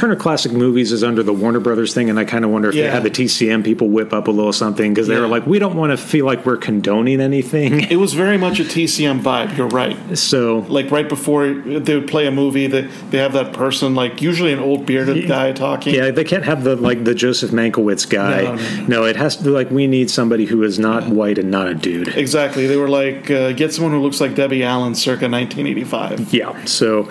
Turner 0.00 0.16
Classic 0.16 0.50
Movies 0.50 0.92
is 0.92 1.04
under 1.04 1.22
the 1.22 1.34
Warner 1.34 1.60
Brothers 1.60 1.92
thing, 1.92 2.08
and 2.08 2.18
I 2.18 2.24
kind 2.24 2.42
of 2.42 2.50
wonder 2.50 2.70
if 2.70 2.74
they 2.74 2.88
had 2.88 3.02
the 3.02 3.10
TCM 3.10 3.62
people 3.62 3.90
whip 3.90 4.14
up 4.14 4.28
a 4.28 4.30
little 4.30 4.50
something 4.50 4.94
because 4.94 5.08
they 5.08 5.14
Yeah. 5.14 5.20
were 5.20 5.26
like, 5.26 5.46
we 5.46 5.58
don't 5.58 5.76
want 5.76 5.90
to 5.92 5.98
feel 5.98 6.24
like 6.24 6.46
we're 6.46 6.56
condoning 6.56 7.20
anything. 7.20 7.80
It 7.90 7.96
was 7.96 8.14
very 8.14 8.38
much 8.38 8.58
a 8.60 8.64
TCM 8.64 9.20
vibe. 9.20 9.58
You're 9.58 9.66
right. 9.68 9.98
So 10.16 10.64
Like 10.70 10.90
right 10.90 11.06
before 11.06 11.52
they 11.52 11.94
would 11.96 12.06
play 12.08 12.26
a 12.26 12.30
movie, 12.30 12.66
that 12.68 12.86
they 13.10 13.18
have 13.18 13.34
that 13.34 13.52
person, 13.52 13.94
like 13.94 14.22
usually 14.22 14.54
an 14.54 14.58
old 14.58 14.86
bearded 14.86 15.28
guy 15.28 15.52
talking. 15.52 15.94
yeah, 15.94 16.10
they 16.10 16.24
can't 16.24 16.44
have 16.44 16.64
the 16.64 16.76
like 16.76 17.04
the 17.04 17.14
Joseph 17.14 17.50
Mankiewicz 17.50 18.08
guy. 18.08 18.44
No, 18.44 18.54
no, 18.54 18.86
No, 19.00 19.04
it 19.04 19.16
has 19.16 19.36
to 19.36 19.44
be 19.44 19.50
like 19.50 19.70
we 19.70 19.86
need 19.86 20.08
somebody 20.10 20.46
who 20.46 20.62
is 20.62 20.78
not 20.78 21.08
white 21.10 21.36
and 21.36 21.50
not 21.50 21.68
a 21.68 21.74
dude. 21.74 22.08
Exactly. 22.16 22.66
They 22.66 22.76
were 22.78 22.88
like, 22.88 23.30
uh, 23.30 23.52
get 23.52 23.74
someone 23.74 23.92
who 23.92 24.00
looks 24.00 24.18
like 24.18 24.34
Debbie 24.34 24.64
Allen, 24.64 24.94
circa 24.94 25.28
1985. 25.28 26.32
Yeah. 26.32 26.64
So, 26.64 27.06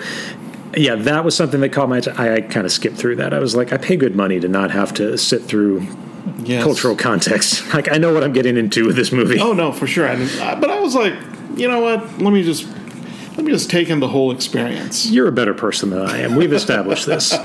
yeah, 0.76 0.94
that 0.94 1.24
was 1.24 1.36
something 1.36 1.60
that 1.60 1.70
caught 1.70 1.88
my. 1.88 1.98
I 2.16 2.40
kind 2.42 2.66
of 2.66 2.72
skipped 2.72 2.96
through 2.96 3.16
that. 3.16 3.32
I 3.34 3.38
was 3.38 3.54
like, 3.54 3.72
I 3.72 3.76
pay 3.76 3.96
good 3.96 4.14
money 4.14 4.38
to 4.40 4.48
not 4.48 4.70
have 4.70 4.92
to 4.94 5.16
sit 5.18 5.42
through 5.42 5.86
Yes. 6.44 6.62
cultural 6.62 6.94
context. 6.96 7.64
Like, 7.74 7.90
I 7.90 7.96
know 7.96 8.12
what 8.12 8.22
I'm 8.22 8.32
getting 8.32 8.56
into 8.56 8.86
with 8.86 8.94
this 8.96 9.10
movie. 9.10 9.38
Oh 9.40 9.52
no, 9.52 9.72
for 9.72 9.86
sure. 9.86 10.06
I 10.08 10.16
mean, 10.16 10.28
but 10.60 10.70
I 10.70 10.78
was 10.80 10.94
like, 10.94 11.14
you 11.56 11.66
know 11.68 11.80
what? 11.80 12.20
Let 12.20 12.32
me 12.32 12.42
just 12.42 12.66
let 13.36 13.44
me 13.46 13.52
just 13.52 13.70
take 13.70 13.88
in 13.88 14.00
the 14.00 14.08
whole 14.08 14.30
experience. 14.32 15.06
You're 15.10 15.28
a 15.28 15.32
better 15.32 15.54
person 15.54 15.90
than 15.90 16.02
I 16.02 16.18
am. 16.18 16.34
We've 16.36 16.52
established 16.52 17.06
this. 17.06 17.34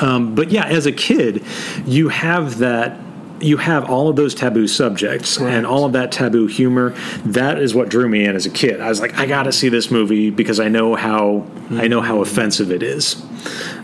Um, 0.00 0.34
but 0.34 0.50
yeah, 0.50 0.64
as 0.66 0.86
a 0.86 0.92
kid, 0.92 1.44
you 1.86 2.08
have 2.08 2.58
that. 2.58 2.98
You 3.42 3.56
have 3.56 3.90
all 3.90 4.08
of 4.08 4.16
those 4.16 4.34
taboo 4.34 4.68
subjects 4.68 5.36
Correct. 5.36 5.54
and 5.54 5.66
all 5.66 5.84
of 5.84 5.92
that 5.92 6.12
taboo 6.12 6.46
humor. 6.46 6.90
That 7.24 7.58
is 7.58 7.74
what 7.74 7.88
drew 7.88 8.08
me 8.08 8.24
in 8.24 8.36
as 8.36 8.46
a 8.46 8.50
kid. 8.50 8.80
I 8.80 8.88
was 8.88 9.00
like, 9.00 9.18
I 9.18 9.26
got 9.26 9.44
to 9.44 9.52
see 9.52 9.68
this 9.68 9.90
movie 9.90 10.30
because 10.30 10.60
I 10.60 10.68
know 10.68 10.94
how 10.94 11.46
I 11.70 11.88
know 11.88 12.00
how 12.00 12.20
offensive 12.20 12.70
it 12.70 12.82
is. 12.82 13.20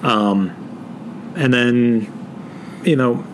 Um, 0.02 1.34
and 1.36 1.52
then, 1.52 2.80
you 2.84 2.96
know, 2.96 3.24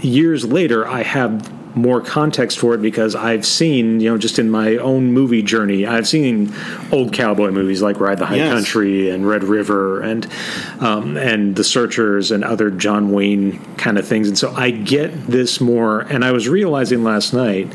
years 0.00 0.44
later, 0.44 0.86
I 0.86 1.02
have 1.02 1.50
more 1.74 2.00
context 2.00 2.58
for 2.58 2.74
it 2.74 2.82
because 2.82 3.14
I've 3.14 3.44
seen, 3.44 4.00
you 4.00 4.10
know, 4.10 4.18
just 4.18 4.38
in 4.38 4.50
my 4.50 4.76
own 4.76 5.12
movie 5.12 5.42
journey, 5.42 5.86
I've 5.86 6.06
seen 6.06 6.54
old 6.92 7.12
cowboy 7.12 7.50
movies 7.50 7.82
like 7.82 7.98
Ride 8.00 8.18
the 8.18 8.26
High 8.26 8.36
Yes. 8.36 8.52
Country 8.52 9.10
and 9.10 9.26
Red 9.26 9.44
River 9.44 10.00
and 10.00 10.26
um, 10.80 11.16
and 11.16 11.56
The 11.56 11.64
Searchers 11.64 12.30
and 12.30 12.44
other 12.44 12.70
John 12.70 13.10
Wayne 13.10 13.58
kind 13.76 13.98
of 13.98 14.06
things, 14.06 14.28
and 14.28 14.38
so 14.38 14.52
I 14.52 14.70
get 14.70 15.26
this 15.26 15.60
more. 15.60 16.00
And 16.02 16.24
I 16.24 16.32
was 16.32 16.48
realizing 16.48 17.02
last 17.04 17.32
night. 17.32 17.72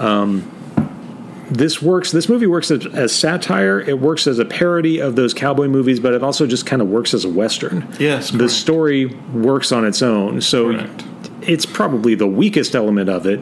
Um, 0.00 0.50
this 1.50 1.82
works. 1.82 2.10
This 2.10 2.28
movie 2.28 2.46
works 2.46 2.70
as, 2.70 2.86
as 2.86 3.14
satire. 3.14 3.78
It 3.78 4.00
works 4.00 4.26
as 4.26 4.38
a 4.38 4.46
parody 4.46 4.98
of 4.98 5.14
those 5.14 5.34
cowboy 5.34 5.68
movies, 5.68 6.00
but 6.00 6.14
it 6.14 6.22
also 6.22 6.46
just 6.46 6.64
kind 6.64 6.80
of 6.80 6.88
works 6.88 7.12
as 7.12 7.24
a 7.26 7.28
western. 7.28 7.86
Yes, 7.98 8.30
the 8.30 8.48
story 8.48 9.06
works 9.06 9.70
on 9.70 9.84
its 9.84 10.00
own. 10.00 10.40
So 10.40 10.72
Correct. 10.72 11.04
It's 11.46 11.66
probably 11.66 12.14
the 12.14 12.26
weakest 12.26 12.74
element 12.74 13.08
of 13.08 13.26
it, 13.26 13.40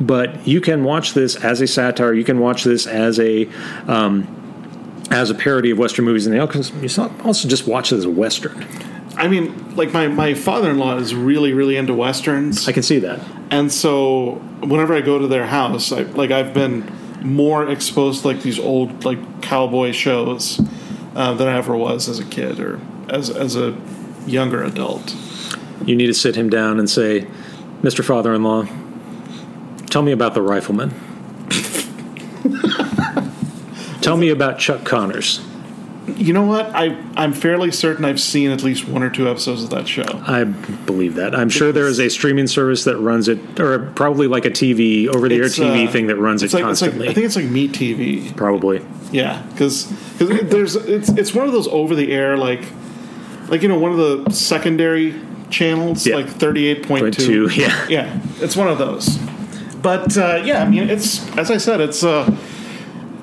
but 0.00 0.46
you 0.46 0.60
can 0.60 0.84
watch 0.84 1.14
this 1.14 1.36
as 1.36 1.60
a 1.60 1.66
satire. 1.66 2.12
You 2.12 2.24
can 2.24 2.38
watch 2.38 2.64
this 2.64 2.86
as 2.86 3.18
a 3.18 3.48
um, 3.86 4.28
as 5.10 5.30
a 5.30 5.34
parody 5.34 5.70
of 5.70 5.78
Western 5.78 6.04
movies, 6.04 6.26
and 6.26 6.34
they 6.34 6.40
also 6.40 6.74
you 6.74 6.88
also 7.24 7.48
just 7.48 7.66
watch 7.66 7.92
it 7.92 7.96
as 7.96 8.04
a 8.04 8.10
Western. 8.10 8.66
I 9.16 9.28
mean, 9.28 9.76
like 9.76 9.92
my 9.92 10.08
my 10.08 10.34
father 10.34 10.70
in 10.70 10.78
law 10.78 10.96
is 10.96 11.14
really 11.14 11.52
really 11.52 11.76
into 11.76 11.94
westerns, 11.94 12.68
I 12.68 12.72
can 12.72 12.82
see 12.82 12.98
that. 13.00 13.20
and 13.50 13.72
so 13.72 14.32
whenever 14.60 14.94
I 14.94 15.00
go 15.00 15.18
to 15.18 15.26
their 15.26 15.46
house, 15.46 15.92
I 15.92 16.02
like 16.02 16.30
I've 16.30 16.54
been 16.54 16.90
more 17.22 17.68
exposed 17.68 18.22
to 18.22 18.28
like 18.28 18.42
these 18.42 18.58
old 18.58 19.04
like 19.04 19.42
cowboy 19.42 19.92
shows 19.92 20.60
uh, 21.14 21.34
than 21.34 21.48
I 21.48 21.56
ever 21.56 21.76
was 21.76 22.08
as 22.08 22.18
a 22.18 22.24
kid 22.24 22.60
or 22.60 22.80
as 23.08 23.30
as 23.30 23.56
a 23.56 23.76
younger 24.26 24.62
adult. 24.62 25.14
You 25.84 25.96
need 25.96 26.06
to 26.06 26.14
sit 26.14 26.36
him 26.36 26.48
down 26.48 26.78
and 26.78 26.88
say, 26.88 27.26
Mr. 27.82 28.04
Father 28.04 28.32
in 28.34 28.42
law, 28.42 28.66
tell 29.86 30.02
me 30.02 30.12
about 30.12 30.34
the 30.34 30.42
rifleman. 30.42 30.90
tell 34.00 34.16
me 34.16 34.30
about 34.30 34.58
Chuck 34.58 34.84
Connors. 34.84 35.40
You 36.06 36.34
know 36.34 36.44
what? 36.44 36.66
I 36.74 37.02
I'm 37.16 37.32
fairly 37.32 37.70
certain 37.70 38.04
I've 38.04 38.20
seen 38.20 38.50
at 38.50 38.62
least 38.62 38.86
one 38.86 39.02
or 39.02 39.08
two 39.08 39.26
episodes 39.28 39.64
of 39.64 39.70
that 39.70 39.88
show. 39.88 40.04
I 40.26 40.44
believe 40.44 41.14
that. 41.14 41.34
I'm 41.34 41.48
sure 41.48 41.72
there 41.72 41.86
is 41.86 41.98
a 41.98 42.10
streaming 42.10 42.46
service 42.46 42.84
that 42.84 42.98
runs 42.98 43.26
it, 43.26 43.58
or 43.58 43.90
probably 43.92 44.26
like 44.26 44.44
a 44.44 44.50
TV, 44.50 45.08
over 45.08 45.28
the 45.30 45.36
air 45.36 45.44
It's, 45.44 45.58
TV 45.58 45.88
uh, 45.88 45.90
thing 45.90 46.08
that 46.08 46.16
runs 46.16 46.42
it 46.42 46.52
like, 46.52 46.62
like 46.62 46.68
constantly. 46.68 47.08
I 47.08 47.14
think 47.14 47.24
it's 47.24 47.36
like 47.36 47.46
MeTV. 47.46 48.36
probably. 48.36 48.84
Yeah, 49.12 49.42
because 49.52 49.90
there's 50.18 50.76
it's 50.76 51.08
it's 51.08 51.32
one 51.32 51.46
of 51.46 51.52
those 51.52 51.68
over 51.68 51.94
the 51.94 52.12
air 52.12 52.36
like 52.36 52.64
like 53.48 53.62
you 53.62 53.68
know 53.68 53.78
one 53.78 53.98
of 53.98 54.24
the 54.24 54.30
secondary 54.30 55.14
channels 55.50 56.06
Yeah. 56.06 56.16
like 56.16 56.28
thirty 56.28 56.66
eight 56.66 56.82
point 56.86 57.02
Point 57.02 57.14
two. 57.14 57.48
two, 57.48 57.60
yeah. 57.60 57.86
yeah, 57.88 58.20
it's 58.40 58.56
one 58.56 58.68
of 58.68 58.78
those. 58.78 59.18
But 59.82 60.16
uh, 60.16 60.42
yeah, 60.44 60.62
I 60.64 60.68
mean 60.68 60.88
it's 60.88 61.26
as 61.36 61.50
I 61.50 61.58
said, 61.58 61.80
it's 61.80 62.02
uh, 62.04 62.34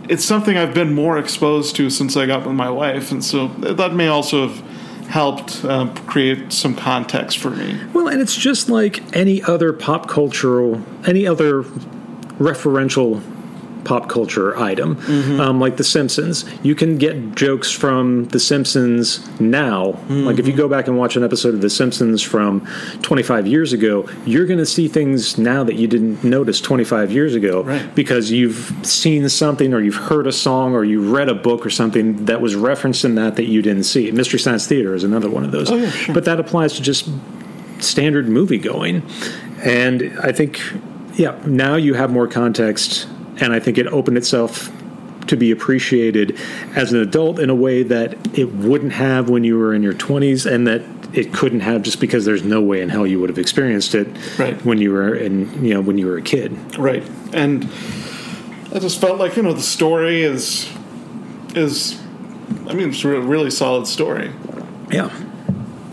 it's 0.09 0.23
something 0.25 0.57
I've 0.57 0.73
been 0.73 0.93
more 0.93 1.17
exposed 1.17 1.75
to 1.77 1.89
since 1.89 2.15
I 2.17 2.25
got 2.25 2.45
with 2.45 2.55
my 2.55 2.69
wife, 2.69 3.11
and 3.11 3.23
so 3.23 3.47
that 3.59 3.93
may 3.93 4.07
also 4.07 4.47
have 4.47 4.59
helped 5.07 5.65
um, 5.65 5.93
create 6.07 6.53
some 6.53 6.73
context 6.75 7.37
for 7.39 7.49
me. 7.49 7.77
Well, 7.93 8.07
and 8.07 8.21
it's 8.21 8.35
just 8.35 8.69
like 8.69 9.01
any 9.15 9.41
other 9.43 9.73
pop 9.73 10.07
cultural, 10.07 10.81
any 11.05 11.27
other 11.27 11.63
referential 12.39 13.21
pop 13.83 14.07
culture 14.09 14.57
item, 14.57 14.95
Mm-hmm. 14.95 15.39
um, 15.39 15.59
like 15.59 15.77
The 15.77 15.83
Simpsons. 15.83 16.45
You 16.63 16.75
can 16.75 16.97
get 16.97 17.35
jokes 17.35 17.71
from 17.71 18.25
The 18.25 18.39
Simpsons 18.39 19.27
now. 19.39 19.97
Like 20.09 20.39
if 20.39 20.47
you 20.47 20.53
go 20.53 20.67
back 20.67 20.87
and 20.87 20.97
watch 20.97 21.15
an 21.15 21.23
episode 21.23 21.53
of 21.55 21.61
The 21.61 21.69
Simpsons 21.69 22.21
from 22.21 22.65
25 23.01 23.47
years 23.47 23.73
ago, 23.73 24.07
you're 24.25 24.45
going 24.45 24.59
to 24.59 24.65
see 24.65 24.87
things 24.87 25.37
now 25.37 25.63
that 25.63 25.75
you 25.75 25.87
didn't 25.87 26.23
notice 26.23 26.61
25 26.61 27.11
years 27.11 27.33
ago 27.35 27.63
Right. 27.63 27.95
because 27.95 28.31
you've 28.31 28.73
seen 28.83 29.27
something 29.29 29.73
or 29.73 29.79
you've 29.81 29.95
heard 29.95 30.27
a 30.27 30.31
song 30.31 30.73
or 30.73 30.83
you 30.83 31.01
read 31.13 31.29
a 31.29 31.35
book 31.35 31.65
or 31.65 31.69
something 31.69 32.25
that 32.25 32.41
was 32.41 32.55
referenced 32.55 33.03
in 33.05 33.15
that 33.15 33.35
that 33.37 33.45
you 33.45 33.61
didn't 33.61 33.83
see. 33.83 34.11
Mystery 34.11 34.39
Science 34.39 34.67
Theater 34.67 34.93
is 34.93 35.03
another 35.03 35.29
one 35.29 35.43
of 35.43 35.51
those. 35.51 35.71
Oh, 35.71 35.75
yeah, 35.75 35.89
sure. 35.89 36.13
But 36.13 36.25
that 36.25 36.39
applies 36.39 36.73
to 36.73 36.81
just 36.81 37.09
standard 37.79 38.27
movie 38.29 38.57
going. 38.57 39.03
And 39.63 40.17
I 40.21 40.31
think, 40.31 40.59
yeah, 41.15 41.39
now 41.45 41.75
you 41.75 41.93
have 41.95 42.11
more 42.11 42.27
context, 42.27 43.07
and 43.41 43.51
I 43.53 43.59
think 43.59 43.77
it 43.77 43.87
opened 43.87 44.17
itself 44.17 44.71
to 45.27 45.35
be 45.37 45.51
appreciated 45.51 46.37
as 46.75 46.93
an 46.93 46.99
adult 46.99 47.39
in 47.39 47.49
a 47.49 47.55
way 47.55 47.83
that 47.83 48.37
it 48.37 48.51
wouldn't 48.53 48.93
have 48.93 49.29
when 49.29 49.43
you 49.43 49.57
were 49.57 49.73
in 49.73 49.83
your 49.83 49.93
20s 49.93 50.49
and 50.49 50.67
that 50.67 50.81
it 51.13 51.33
couldn't 51.33 51.59
have 51.61 51.81
just 51.83 51.99
because 51.99 52.23
there's 52.25 52.43
no 52.43 52.61
way 52.61 52.81
in 52.81 52.89
hell 52.89 53.05
you 53.05 53.19
would 53.19 53.29
have 53.29 53.37
experienced 53.37 53.93
it 53.95 54.07
Right. 54.39 54.55
when 54.65 54.77
you 54.79 54.91
were 54.91 55.13
in 55.15 55.63
you 55.63 55.73
know 55.73 55.81
when 55.81 55.97
you 55.97 56.07
were 56.07 56.17
a 56.17 56.21
kid 56.21 56.55
Right, 56.77 57.03
and 57.33 57.65
I 58.73 58.79
just 58.79 59.01
felt 59.01 59.19
like 59.19 59.35
you 59.35 59.43
know 59.43 59.53
the 59.53 59.61
story 59.61 60.21
is 60.23 60.69
is 61.55 62.01
I 62.67 62.73
mean 62.73 62.89
it's 62.89 63.03
a 63.03 63.09
really 63.09 63.51
solid 63.51 63.87
story. 63.87 64.31
yeah 64.89 65.09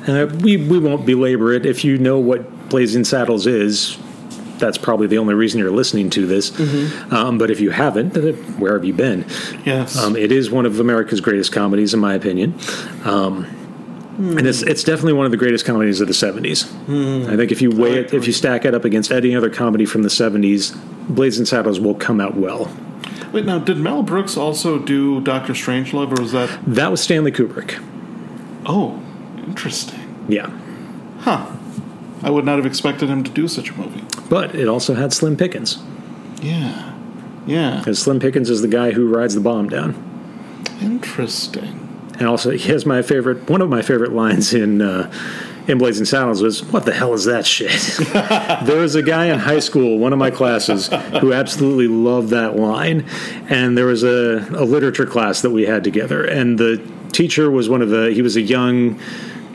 uh, 0.06 0.26
we 0.40 0.56
we 0.56 0.78
won't 0.78 1.04
belabor 1.04 1.52
it 1.52 1.66
if 1.66 1.84
you 1.84 1.98
know 1.98 2.18
what 2.18 2.68
blazing 2.70 3.04
saddles 3.04 3.46
is 3.46 3.98
that's 4.58 4.78
probably 4.78 5.06
the 5.06 5.18
only 5.18 5.34
reason 5.34 5.58
you're 5.60 5.70
listening 5.70 6.10
to 6.10 6.26
this 6.26 6.58
um, 7.12 7.38
but 7.38 7.50
if 7.50 7.60
you 7.60 7.70
haven't 7.70 8.14
then 8.14 8.34
where 8.60 8.74
have 8.74 8.84
you 8.84 8.92
been 8.94 9.24
Yes, 9.64 9.96
Um, 10.02 10.16
it 10.16 10.30
is 10.32 10.50
one 10.50 10.66
of 10.66 10.80
America's 10.80 11.20
greatest 11.20 11.52
comedies, 11.52 11.94
in 11.94 12.00
my 12.00 12.14
opinion. 12.14 12.54
Um, 13.04 13.46
And 14.18 14.46
it's, 14.48 14.62
it's 14.62 14.82
definitely 14.82 15.12
one 15.12 15.26
of 15.26 15.30
the 15.30 15.36
greatest 15.36 15.64
comedies 15.64 16.00
of 16.00 16.08
the 16.08 16.12
70s. 16.14 16.66
I 17.32 17.36
think 17.36 17.52
if 17.52 17.62
you 17.62 17.70
weigh 17.70 17.98
it, 18.00 18.12
if 18.12 18.26
you 18.26 18.32
stack 18.32 18.64
it 18.64 18.74
up 18.74 18.84
against 18.84 19.12
any 19.12 19.34
other 19.36 19.48
comedy 19.48 19.84
from 19.86 20.02
the 20.02 20.08
70s, 20.08 20.76
Blazing 21.08 21.46
Saddles 21.46 21.78
will 21.78 21.94
come 21.94 22.20
out 22.20 22.36
well. 22.36 22.68
wait 23.32 23.44
now 23.44 23.58
did 23.60 23.76
Mel 23.78 24.02
Brooks 24.02 24.36
also 24.36 24.78
do 24.78 25.20
Doctor 25.20 25.52
Strangelove 25.52 26.10
or 26.18 26.20
was 26.22 26.32
that 26.32 26.48
That 26.66 26.90
was 26.90 27.00
Stanley 27.00 27.30
Kubrick. 27.32 27.78
oh 28.66 29.00
interesting 29.46 30.00
Yeah. 30.28 30.50
huh? 31.20 31.46
I 32.22 32.30
would 32.30 32.44
not 32.44 32.56
have 32.56 32.66
expected 32.66 33.08
him 33.08 33.22
to 33.22 33.30
do 33.30 33.46
such 33.46 33.70
a 33.70 33.74
movie. 33.74 34.02
But 34.28 34.54
it 34.54 34.68
also 34.68 34.94
had 34.94 35.12
Slim 35.12 35.36
Pickens. 35.36 35.78
Yeah, 36.42 36.94
yeah, 37.46 37.78
Because 37.78 37.98
Slim 37.98 38.20
Pickens 38.20 38.50
is 38.50 38.62
the 38.62 38.68
guy 38.68 38.92
who 38.92 39.08
rides 39.12 39.34
the 39.34 39.40
bomb 39.40 39.68
down. 39.68 39.94
interesting. 40.80 41.84
And 42.18 42.26
also, 42.26 42.50
he 42.50 42.70
has 42.72 42.84
my 42.84 43.00
favorite, 43.02 43.48
one 43.48 43.62
of 43.62 43.68
my 43.68 43.80
favorite 43.80 44.12
lines 44.12 44.52
in 44.52 44.82
uh, 44.82 45.10
in 45.68 45.78
Blazing 45.78 46.04
Saddles 46.04 46.42
was, 46.42 46.64
"What 46.64 46.84
the 46.84 46.92
hell 46.92 47.14
is 47.14 47.26
that 47.26 47.46
shit?" 47.46 47.70
there 48.66 48.80
was 48.80 48.96
a 48.96 49.02
guy 49.02 49.26
in 49.26 49.38
high 49.38 49.60
school, 49.60 49.98
one 49.98 50.12
of 50.12 50.18
my 50.18 50.30
classes, 50.30 50.88
who 51.20 51.32
absolutely 51.32 51.86
loved 51.86 52.30
that 52.30 52.56
line, 52.56 53.04
and 53.48 53.78
there 53.78 53.86
was 53.86 54.02
a, 54.02 54.44
a 54.50 54.64
literature 54.64 55.06
class 55.06 55.42
that 55.42 55.50
we 55.50 55.66
had 55.66 55.84
together, 55.84 56.24
and 56.24 56.58
the 56.58 56.82
teacher 57.12 57.50
was 57.52 57.68
one 57.68 57.82
of 57.82 57.90
the. 57.90 58.10
He 58.12 58.22
was 58.22 58.34
a 58.36 58.42
young 58.42 58.98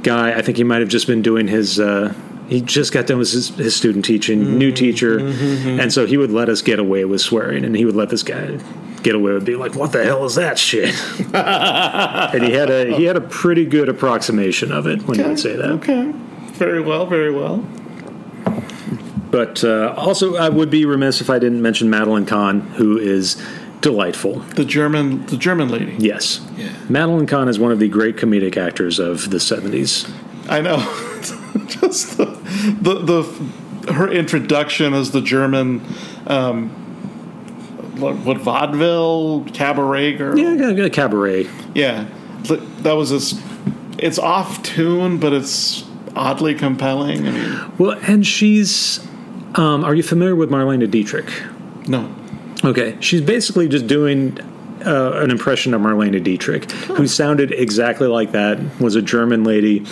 guy. 0.02 0.32
I 0.38 0.42
think 0.42 0.56
he 0.58 0.64
might 0.64 0.80
have 0.80 0.90
just 0.90 1.08
been 1.08 1.22
doing 1.22 1.48
his. 1.50 1.80
Uh, 1.82 2.14
he 2.54 2.62
just 2.62 2.94
got 2.94 3.08
done 3.08 3.18
with 3.18 3.32
his, 3.32 3.50
his 3.50 3.76
student 3.76 4.06
teaching, 4.06 4.42
mm-hmm. 4.42 4.58
new 4.58 4.72
teacher, 4.72 5.20
mm-hmm, 5.20 5.44
mm-hmm. 5.44 5.80
and 5.80 5.92
so 5.92 6.06
he 6.06 6.18
would 6.18 6.32
let 6.32 6.50
us 6.50 6.62
get 6.62 6.80
away 6.80 7.04
with 7.04 7.20
swearing, 7.20 7.66
and 7.66 7.76
he 7.76 7.84
would 7.84 7.96
let 7.96 8.10
this 8.10 8.24
guy 8.24 8.60
get 9.02 9.16
away 9.16 9.34
with 9.34 9.46
being 9.46 9.60
like, 9.60 9.76
"What 9.76 9.92
the 9.92 10.04
hell 10.04 10.24
is 10.26 10.36
that 10.36 10.60
shit?" 10.60 10.94
and 11.34 12.44
he 12.44 12.52
had 12.54 12.70
a 12.70 12.96
he 12.96 13.06
had 13.06 13.18
a 13.18 13.22
pretty 13.22 13.66
good 13.66 13.90
approximation 13.90 14.72
of 14.72 14.88
it 14.88 15.04
when 15.04 15.20
he 15.20 15.26
would 15.26 15.40
say 15.40 15.56
that. 15.56 15.72
Okay, 15.72 16.12
very 16.54 16.82
well, 16.82 17.06
very 17.06 17.32
well. 17.32 17.66
But 19.32 19.64
uh, 19.64 19.96
also, 19.98 20.36
I 20.36 20.50
would 20.50 20.70
be 20.70 20.86
remiss 20.86 21.20
if 21.20 21.30
I 21.32 21.40
didn't 21.40 21.64
mention 21.64 21.90
Madeline 21.90 22.28
Kahn, 22.28 22.62
who 22.62 23.00
is 23.00 23.42
delightful. 23.82 24.40
The 24.40 24.64
German, 24.64 25.26
the 25.26 25.38
German 25.38 25.70
lady. 25.70 25.96
Yes, 25.98 26.40
Yeah. 26.56 26.72
Madeline 26.88 27.26
Kahn 27.26 27.50
is 27.50 27.58
one 27.58 27.72
of 27.72 27.80
the 27.80 27.90
great 27.90 28.16
comedic 28.16 28.58
actors 28.58 29.00
of 29.00 29.32
the 29.32 29.40
seventies. 29.40 30.08
I 30.48 30.62
know. 30.62 30.78
Just 31.68 32.18
the, 32.18 32.26
the 32.82 32.96
the 33.00 33.94
her 33.94 34.10
introduction 34.10 34.94
as 34.94 35.12
the 35.12 35.22
German, 35.22 35.82
um, 36.28 36.70
what, 38.00 38.16
vaudeville 38.38 39.46
cabaret 39.54 40.14
girl. 40.14 40.38
Yeah, 40.38 40.86
a 40.86 40.90
cabaret. 40.90 41.50
Yeah, 41.76 42.08
that 42.84 42.94
was 42.94 43.10
this. 43.10 43.42
It's 43.98 44.18
off 44.20 44.64
tune, 44.64 45.18
but 45.18 45.34
it's 45.34 45.84
oddly 46.16 46.54
compelling. 46.56 47.28
I 47.28 47.32
mean, 47.32 47.72
Well, 47.78 48.00
and 48.08 48.26
she's. 48.26 49.06
Um, 49.56 49.84
are 49.84 49.94
you 49.94 50.02
familiar 50.02 50.36
with 50.36 50.50
Marlene 50.50 50.90
Dietrich? 50.90 51.32
no, 51.88 52.14
Okay, 52.64 52.98
she's 53.02 53.22
basically 53.22 53.68
just 53.68 53.86
doing 53.88 54.38
uh, 54.86 55.14
an 55.22 55.32
impression 55.32 55.74
of 55.74 55.82
Marlene 55.82 56.24
Dietrich, 56.24 56.70
who 56.72 57.08
sounded 57.08 57.52
exactly 57.52 58.08
like 58.08 58.32
that. 58.32 58.60
Was 58.80 58.96
a 58.96 59.02
German 59.02 59.44
lady, 59.44 59.86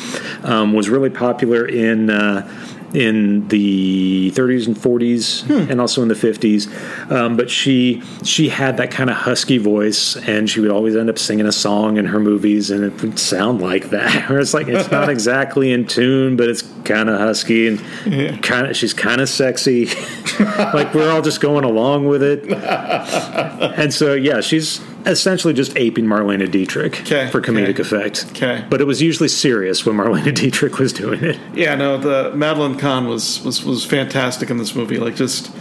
um, 0.44 0.74
was 0.74 0.90
really 0.90 1.10
popular 1.10 1.66
in 1.66 2.10
uh, 2.10 2.48
in 2.94 3.48
the 3.48 4.32
30s 4.36 4.68
and 4.68 4.76
40s, 4.76 5.50
and 5.70 5.80
also 5.80 6.02
in 6.02 6.08
the 6.10 6.14
50s. 6.14 7.12
Um, 7.12 7.38
but 7.38 7.50
she 7.50 8.02
she 8.24 8.50
had 8.50 8.78
that 8.78 8.92
kind 8.92 9.10
of 9.10 9.16
husky 9.16 9.58
voice, 9.58 10.16
and 10.18 10.50
she 10.50 10.60
would 10.60 10.72
always 10.72 10.96
end 10.96 11.10
up 11.10 11.18
singing 11.18 11.46
a 11.46 11.52
song 11.52 11.98
in 11.98 12.06
her 12.06 12.20
movies, 12.20 12.70
and 12.72 12.84
it 12.84 13.02
would 13.02 13.18
sound 13.20 13.62
like 13.62 13.90
that. 13.92 14.30
Or 14.30 14.40
it's 14.42 14.54
like 14.54 14.68
it's 14.68 14.92
not 14.92 15.10
exactly 15.16 15.72
in 15.72 15.88
tune, 15.88 16.36
but 16.36 16.50
it's 16.50 16.64
kind 16.84 17.10
of 17.10 17.20
husky 17.20 17.68
and 17.68 17.82
Yeah. 18.06 18.38
kind 18.38 18.68
of 18.68 18.76
she's 18.76 18.94
kind 18.94 19.22
of 19.22 19.30
sexy. 19.30 19.86
like 20.74 20.94
we're 20.94 21.12
all 21.12 21.22
just 21.22 21.40
going 21.42 21.64
along 21.64 22.08
with 22.08 22.24
it. 22.24 22.46
and 22.52 23.94
so, 23.94 24.14
yeah, 24.14 24.42
she's 24.42 24.80
essentially 25.06 25.54
just 25.54 25.76
aping 25.78 26.06
Marlene 26.06 26.50
Dietrich 26.52 27.02
Okay, 27.02 27.30
for 27.30 27.42
comedic 27.42 27.80
okay. 27.80 27.82
effect. 27.82 28.26
Okay. 28.32 28.66
But 28.70 28.82
it 28.82 28.86
was 28.86 29.02
usually 29.02 29.30
serious 29.30 29.86
when 29.86 29.96
Marlene 29.98 30.34
Dietrich 30.36 30.78
was 30.80 30.94
doing 30.94 31.24
it. 31.24 31.40
yeah, 31.54 31.76
no. 31.76 31.98
The 31.98 32.36
Madeline 32.36 32.78
Kahn 32.78 33.08
was 33.08 33.42
was 33.44 33.64
was 33.64 33.86
fantastic 33.86 34.50
in 34.50 34.58
this 34.58 34.76
movie. 34.76 34.98
Like 34.98 35.16
just 35.16 35.52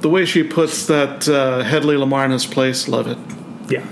the 0.00 0.08
way 0.08 0.24
she 0.24 0.42
puts 0.42 0.86
that 0.86 1.28
uh, 1.28 1.62
Hedley 1.62 1.96
Lamar 1.96 2.24
in 2.24 2.30
his 2.30 2.46
place. 2.46 2.88
Love 2.88 3.06
it. 3.06 3.18
Yeah. 3.68 3.84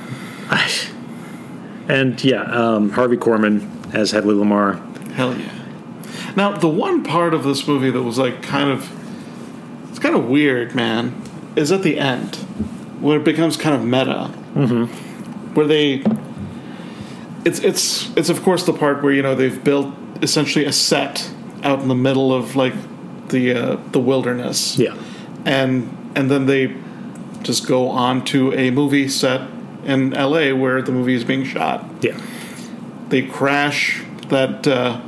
And 1.88 2.22
yeah, 2.22 2.42
um, 2.42 2.90
Harvey 2.90 3.16
Korman 3.16 3.94
as 3.94 4.10
Hedley 4.10 4.34
Lamar. 4.34 4.74
Hell 5.14 5.34
yeah. 5.38 5.54
Now, 6.36 6.56
the 6.56 6.68
one 6.68 7.02
part 7.02 7.32
of 7.34 7.44
this 7.44 7.66
movie 7.66 7.90
that 7.90 8.02
was 8.02 8.18
like 8.18 8.42
kind 8.42 8.70
of 8.70 8.90
it's 9.90 9.98
kind 9.98 10.14
of 10.14 10.26
weird, 10.26 10.74
man, 10.74 11.20
is 11.56 11.72
at 11.72 11.82
the 11.82 11.98
end 11.98 12.36
where 13.00 13.18
it 13.18 13.24
becomes 13.24 13.56
kind 13.56 13.74
of 13.74 13.84
meta. 13.84 14.32
Mm-hmm. 14.58 15.54
Where 15.54 15.66
they 15.66 16.02
it's 17.44 17.60
it's 17.60 18.10
it's 18.16 18.28
of 18.28 18.42
course 18.42 18.64
the 18.64 18.72
part 18.72 19.02
where 19.02 19.12
you 19.12 19.22
know 19.22 19.34
they've 19.34 19.62
built 19.62 19.94
essentially 20.20 20.64
a 20.64 20.72
set 20.72 21.30
out 21.62 21.80
in 21.80 21.88
the 21.88 21.94
middle 21.94 22.32
of 22.32 22.56
like 22.56 22.74
the 23.28 23.54
uh, 23.54 23.76
the 23.92 24.00
wilderness. 24.00 24.78
Yeah. 24.78 24.96
And 25.44 26.12
and 26.14 26.30
then 26.30 26.46
they 26.46 26.76
just 27.42 27.66
go 27.66 27.88
on 27.88 28.24
to 28.26 28.52
a 28.54 28.70
movie 28.70 29.08
set 29.08 29.48
in 29.84 30.10
LA 30.10 30.52
where 30.54 30.82
the 30.82 30.92
movie 30.92 31.14
is 31.14 31.24
being 31.24 31.44
shot. 31.44 31.84
Yeah. 32.00 32.20
They 33.08 33.22
crash 33.22 34.02
that. 34.28 34.66
Uh, 34.66 35.00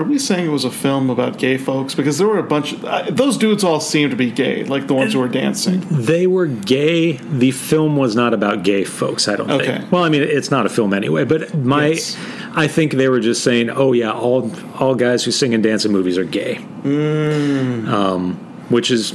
are, 0.00 0.04
we 0.04 0.18
saying 0.18 0.46
it 0.46 0.50
was 0.50 0.64
a 0.64 0.70
film 0.70 1.10
about 1.10 1.38
gay 1.38 1.56
folks? 1.56 1.94
Because 1.94 2.18
there 2.18 2.26
were 2.26 2.38
a 2.38 2.42
bunch 2.42 2.72
of 2.72 2.84
uh, 2.84 3.04
those 3.10 3.36
dudes 3.36 3.62
all 3.64 3.80
seemed 3.80 4.10
to 4.10 4.16
be 4.16 4.30
gay, 4.30 4.64
like 4.64 4.86
the 4.86 4.94
ones 4.94 5.12
who 5.12 5.20
were 5.20 5.28
dancing. 5.28 5.80
They 5.90 6.26
were 6.26 6.46
gay. 6.46 7.12
The 7.12 7.50
film 7.52 7.96
was 7.96 8.14
not 8.16 8.34
about 8.34 8.62
gay 8.62 8.84
folks, 8.84 9.28
I 9.28 9.36
don't 9.36 9.50
Okay. 9.50 9.78
think. 9.78 9.92
Well, 9.92 10.02
I 10.04 10.08
mean, 10.08 10.22
it's 10.22 10.50
not 10.50 10.66
a 10.66 10.68
film 10.68 10.92
anyway, 10.92 11.24
but 11.24 11.54
my 11.54 11.88
Yes. 11.88 12.16
I 12.54 12.66
think 12.66 12.92
they 12.94 13.08
were 13.08 13.20
just 13.20 13.44
saying, 13.44 13.70
"Oh 13.70 13.92
yeah, 13.92 14.10
all 14.10 14.50
all 14.78 14.94
guys 14.96 15.24
who 15.24 15.30
sing 15.30 15.54
and 15.54 15.62
dance 15.62 15.84
in 15.84 15.92
movies 15.92 16.18
are 16.18 16.24
gay." 16.24 16.56
Mm. 16.82 17.88
Um, 17.88 18.34
which 18.68 18.90
is 18.90 19.12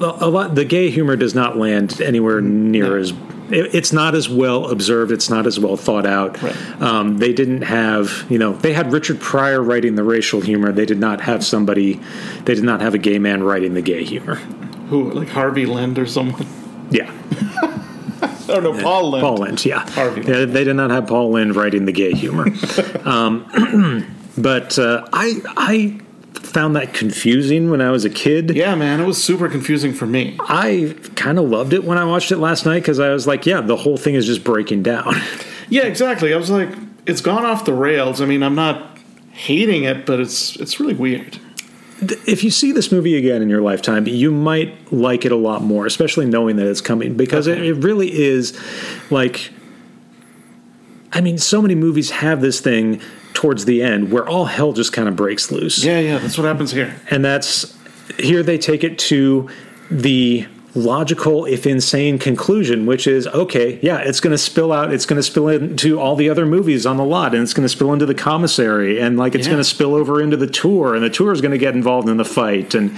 a 0.00 0.04
a 0.20 0.28
lot 0.30 0.54
the 0.54 0.64
gay 0.64 0.90
humor 0.90 1.16
does 1.16 1.34
not 1.34 1.56
land 1.58 2.00
anywhere 2.00 2.40
near 2.40 2.96
as 2.96 3.12
it, 3.50 3.74
it's 3.74 3.92
not 3.92 4.14
as 4.14 4.28
well 4.28 4.70
observed, 4.70 5.12
it's 5.12 5.30
not 5.30 5.46
as 5.46 5.58
well 5.58 5.76
thought 5.76 6.06
out. 6.06 6.40
Right. 6.42 6.82
Um, 6.82 7.18
they 7.18 7.32
didn't 7.32 7.62
have, 7.62 8.26
you 8.28 8.38
know, 8.38 8.52
they 8.52 8.72
had 8.72 8.92
Richard 8.92 9.20
Pryor 9.20 9.62
writing 9.62 9.94
the 9.94 10.04
racial 10.04 10.40
humor. 10.40 10.72
They 10.72 10.86
did 10.86 10.98
not 10.98 11.20
have 11.22 11.44
somebody, 11.44 12.00
they 12.44 12.54
did 12.54 12.64
not 12.64 12.80
have 12.80 12.94
a 12.94 12.98
gay 12.98 13.18
man 13.18 13.42
writing 13.42 13.74
the 13.74 13.82
gay 13.82 14.04
humor. 14.04 14.36
Who, 14.90 15.10
like 15.12 15.28
Harvey 15.28 15.66
Lind 15.66 15.98
or 15.98 16.06
someone? 16.06 16.46
Yeah. 16.90 17.12
Oh 18.48 18.60
no, 18.60 18.80
Paul 18.80 19.10
Lynde. 19.10 19.22
Paul 19.22 19.36
Lynde, 19.38 19.64
yeah. 19.64 19.90
Harvey 19.90 20.22
Yeah, 20.22 20.44
they 20.44 20.64
did 20.64 20.76
not 20.76 20.90
have 20.90 21.06
Paul 21.06 21.32
Lynde 21.32 21.56
writing 21.56 21.84
the 21.84 21.92
gay 21.92 22.12
humor. 22.12 22.46
um, 23.04 24.06
but 24.38 24.78
uh, 24.78 25.06
I 25.12 25.40
I 25.56 26.00
found 26.40 26.76
that 26.76 26.94
confusing 26.94 27.70
when 27.70 27.80
I 27.80 27.90
was 27.90 28.04
a 28.04 28.10
kid. 28.10 28.54
Yeah, 28.56 28.74
man, 28.74 29.00
it 29.00 29.06
was 29.06 29.22
super 29.22 29.48
confusing 29.48 29.92
for 29.92 30.06
me. 30.06 30.36
I 30.40 30.96
kind 31.16 31.38
of 31.38 31.48
loved 31.48 31.72
it 31.72 31.84
when 31.84 31.98
I 31.98 32.04
watched 32.04 32.32
it 32.32 32.38
last 32.38 32.64
night 32.66 32.80
because 32.80 32.98
I 33.00 33.10
was 33.10 33.26
like, 33.26 33.46
yeah, 33.46 33.60
the 33.60 33.76
whole 33.76 33.96
thing 33.96 34.14
is 34.14 34.26
just 34.26 34.44
breaking 34.44 34.82
down. 34.82 35.14
Yeah, 35.68 35.82
exactly. 35.86 36.32
I 36.32 36.36
was 36.36 36.48
like, 36.48 36.68
it's 37.06 37.20
gone 37.20 37.44
off 37.44 37.64
the 37.64 37.74
rails. 37.74 38.20
I 38.20 38.24
mean, 38.26 38.44
I'm 38.44 38.54
not 38.54 38.96
hating 39.32 39.82
it, 39.82 40.06
but 40.06 40.20
it's 40.20 40.54
it's 40.56 40.78
really 40.78 40.94
weird. 40.94 41.40
if 42.24 42.44
you 42.44 42.52
see 42.52 42.70
this 42.70 42.92
movie 42.92 43.16
again 43.16 43.42
in 43.42 43.48
your 43.50 43.62
lifetime, 43.62 44.06
you 44.06 44.30
might 44.30 44.92
like 44.92 45.24
it 45.24 45.32
a 45.32 45.36
lot 45.36 45.62
more, 45.64 45.84
especially 45.84 46.24
knowing 46.26 46.54
that 46.54 46.68
it's 46.68 46.80
coming 46.80 47.16
because 47.16 47.48
Okay. 47.48 47.58
it, 47.66 47.66
it 47.78 47.82
really 47.82 48.12
is 48.16 48.56
like. 49.10 49.50
I 51.12 51.20
mean, 51.20 51.36
so 51.36 51.60
many 51.60 51.74
movies 51.74 52.10
have 52.10 52.40
this 52.40 52.60
thing 52.60 53.00
towards 53.36 53.66
the 53.66 53.82
end 53.82 54.10
where 54.10 54.26
all 54.26 54.46
hell 54.46 54.72
just 54.72 54.94
kind 54.94 55.08
of 55.08 55.14
breaks 55.14 55.52
loose. 55.52 55.84
Yeah, 55.84 56.00
yeah, 56.00 56.16
that's 56.16 56.38
what 56.38 56.46
happens 56.46 56.72
here. 56.72 56.96
and 57.10 57.22
that's 57.22 57.76
here 58.18 58.42
they 58.42 58.56
take 58.56 58.82
it 58.82 58.98
to 58.98 59.50
the 59.90 60.46
logical 60.76 61.44
if 61.46 61.66
insane 61.66 62.18
conclusion 62.18 62.86
which 62.86 63.06
is 63.06 63.26
okay 63.28 63.78
yeah 63.82 63.98
it's 63.98 64.20
going 64.20 64.30
to 64.30 64.38
spill 64.38 64.72
out 64.72 64.92
it's 64.92 65.06
going 65.06 65.16
to 65.16 65.22
spill 65.22 65.48
into 65.48 65.98
all 65.98 66.14
the 66.16 66.28
other 66.28 66.44
movies 66.44 66.84
on 66.86 66.96
the 66.98 67.04
lot 67.04 67.34
and 67.34 67.42
it's 67.42 67.54
going 67.54 67.64
to 67.64 67.68
spill 67.68 67.92
into 67.92 68.04
the 68.06 68.14
commissary 68.14 69.00
and 69.00 69.16
like 69.16 69.34
it's 69.34 69.46
Yeah. 69.46 69.52
going 69.54 69.60
to 69.60 69.68
spill 69.68 69.94
over 69.94 70.20
into 70.20 70.36
the 70.36 70.46
tour 70.46 70.94
and 70.94 71.02
the 71.02 71.10
tour 71.10 71.32
is 71.32 71.40
going 71.40 71.52
to 71.52 71.58
get 71.58 71.74
involved 71.74 72.08
in 72.08 72.18
the 72.18 72.24
fight 72.24 72.74
and 72.74 72.96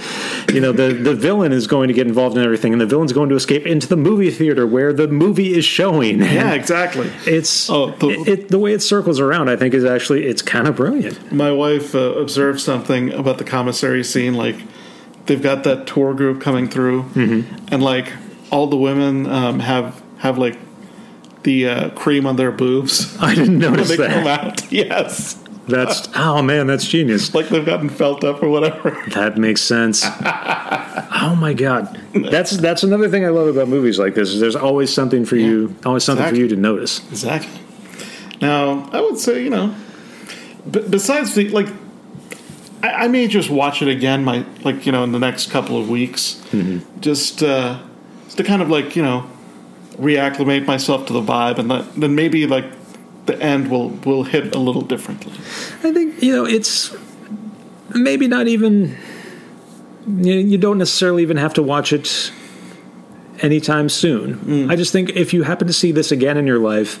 you 0.51 0.59
know 0.59 0.71
the 0.71 0.93
the 0.93 1.15
villain 1.15 1.51
is 1.53 1.67
going 1.67 1.87
to 1.87 1.93
get 1.93 2.05
involved 2.07 2.37
in 2.37 2.43
everything 2.43 2.73
and 2.73 2.81
the 2.81 2.85
villain's 2.85 3.13
going 3.13 3.29
to 3.29 3.35
escape 3.35 3.65
into 3.65 3.87
the 3.87 3.97
movie 3.97 4.29
theater 4.31 4.67
where 4.67 4.91
the 4.93 5.07
movie 5.07 5.53
is 5.53 5.63
showing 5.65 6.19
Yeah, 6.19 6.51
And 6.51 6.53
exactly. 6.53 7.09
it's 7.25 7.69
Oh, 7.69 7.91
the- 7.91 8.09
it, 8.09 8.27
it, 8.27 8.47
the 8.49 8.59
way 8.59 8.73
it 8.73 8.81
circles 8.81 9.19
around 9.19 9.49
i 9.49 9.55
think 9.55 9.73
is 9.73 9.85
actually 9.85 10.25
it's 10.25 10.41
kind 10.41 10.67
of 10.67 10.75
brilliant 10.75 11.31
My 11.31 11.51
wife 11.51 11.95
uh, 11.95 11.99
observed 12.15 12.59
something 12.59 13.13
about 13.13 13.37
the 13.37 13.43
commissary 13.43 14.03
scene. 14.03 14.33
Like, 14.33 14.55
they've 15.29 15.41
got 15.41 15.63
that 15.63 15.87
tour 15.87 16.13
group 16.13 16.41
coming 16.41 16.67
through, 16.67 17.05
and 17.15 17.81
like 17.81 18.11
all 18.51 18.67
the 18.67 18.75
women 18.77 19.25
um, 19.27 19.59
have 19.61 20.01
have 20.17 20.37
like 20.37 20.57
the 21.43 21.67
uh, 21.69 21.89
cream 21.91 22.25
on 22.25 22.35
their 22.35 22.51
boobs 22.51 23.17
i 23.21 23.33
didn't 23.33 23.59
when 23.59 23.71
notice 23.71 23.87
they 23.87 23.95
come 23.95 24.25
that 24.25 24.45
out. 24.45 24.71
Yes, 24.73 25.41
that's 25.69 26.09
oh 26.15 26.41
man 26.41 26.67
that's 26.67 26.85
genius 26.85 27.33
like 27.33 27.47
they've 27.47 27.65
gotten 27.65 27.87
felt 27.89 28.23
up 28.25 28.43
or 28.43 28.49
whatever. 28.49 28.91
That 29.13 29.37
makes 29.37 29.61
sense. 29.61 30.03
oh 30.03 31.37
my 31.39 31.53
god, 31.53 31.97
that's 32.13 32.51
that's 32.57 32.83
another 32.83 33.07
thing 33.07 33.23
I 33.23 33.29
love 33.29 33.47
about 33.47 33.67
movies 33.69 33.97
like 33.99 34.15
this. 34.15 34.29
Is 34.29 34.39
there's 34.41 34.55
always 34.57 34.91
something 34.93 35.23
for 35.25 35.37
you, 35.37 35.73
always 35.85 36.03
something 36.03 36.23
Exactly. 36.25 36.39
for 36.39 36.43
you 36.43 36.55
to 36.55 36.61
notice. 36.61 36.99
Exactly. 37.09 37.61
Now, 38.41 38.89
I 38.93 39.01
would 39.01 39.17
say, 39.19 39.43
you 39.43 39.49
know, 39.49 39.75
b- 40.69 40.83
besides 40.89 41.35
the 41.35 41.49
like, 41.49 41.67
I, 42.81 43.05
I 43.05 43.07
may 43.07 43.27
just 43.27 43.49
watch 43.49 43.81
it 43.81 43.87
again. 43.87 44.23
My 44.23 44.45
like, 44.63 44.85
you 44.85 44.91
know, 44.91 45.03
in 45.03 45.11
the 45.11 45.19
next 45.19 45.51
couple 45.51 45.77
of 45.79 45.89
weeks, 45.89 46.41
just 46.99 47.43
uh, 47.43 47.79
to 48.35 48.43
kind 48.43 48.61
of 48.61 48.69
like 48.69 48.95
you 48.95 49.03
know, 49.03 49.29
reacclimate 49.97 50.65
myself 50.65 51.05
to 51.07 51.13
the 51.13 51.21
vibe, 51.21 51.59
and 51.59 51.69
that, 51.71 51.93
then 51.95 52.15
maybe 52.15 52.47
like 52.47 52.65
the 53.25 53.39
end 53.41 53.69
will 53.69 53.89
will 53.89 54.23
hit 54.23 54.55
a 54.55 54.59
little 54.59 54.81
differently. 54.81 55.33
I 55.83 55.93
think 55.93 56.21
you 56.21 56.35
know 56.35 56.45
it's 56.45 56.95
maybe 57.93 58.27
not 58.27 58.47
even 58.47 58.97
you, 60.07 60.33
you 60.35 60.57
don't 60.57 60.77
necessarily 60.77 61.21
even 61.21 61.37
have 61.37 61.53
to 61.55 61.63
watch 61.63 61.93
it 61.93 62.31
anytime 63.41 63.89
soon. 63.89 64.69
I 64.69 64.75
just 64.75 64.91
think 64.91 65.11
if 65.11 65.33
you 65.33 65.43
happen 65.43 65.67
to 65.67 65.73
see 65.73 65.91
this 65.91 66.11
again 66.11 66.37
in 66.37 66.47
your 66.47 66.59
life. 66.59 66.99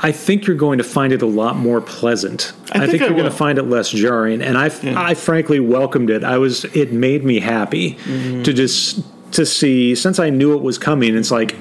I 0.00 0.12
think 0.12 0.46
you're 0.46 0.56
going 0.56 0.78
to 0.78 0.84
find 0.84 1.12
it 1.12 1.22
a 1.22 1.26
lot 1.26 1.56
more 1.56 1.80
pleasant. 1.80 2.52
I 2.72 2.78
I, 2.78 2.78
think 2.86 2.90
think, 2.92 3.02
I 3.02 3.06
you're 3.06 3.16
going 3.16 3.30
to 3.30 3.36
find 3.36 3.58
it 3.58 3.64
less 3.64 3.90
jarring, 3.90 4.40
and 4.42 4.56
I, 4.56 4.70
Yeah. 4.82 4.94
I 5.00 5.14
frankly 5.14 5.58
welcomed 5.60 6.08
it. 6.10 6.22
I 6.22 6.38
was, 6.38 6.64
it 6.66 6.92
made 6.92 7.24
me 7.24 7.40
happy 7.40 7.94
Mm-hmm. 7.94 8.42
to 8.44 8.52
just 8.52 9.02
to 9.32 9.44
see. 9.44 9.94
Since 9.94 10.18
I 10.18 10.30
knew 10.30 10.54
it 10.54 10.62
was 10.62 10.78
coming, 10.78 11.16
it's 11.16 11.30
like 11.30 11.56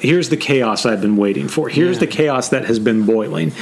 here's 0.00 0.30
the 0.30 0.36
chaos 0.36 0.86
I've 0.86 1.00
been 1.02 1.16
waiting 1.16 1.46
for. 1.48 1.68
Here's 1.68 1.96
Yeah. 1.96 2.00
the 2.00 2.06
chaos 2.06 2.48
that 2.48 2.64
has 2.64 2.78
been 2.78 3.04
boiling. 3.04 3.52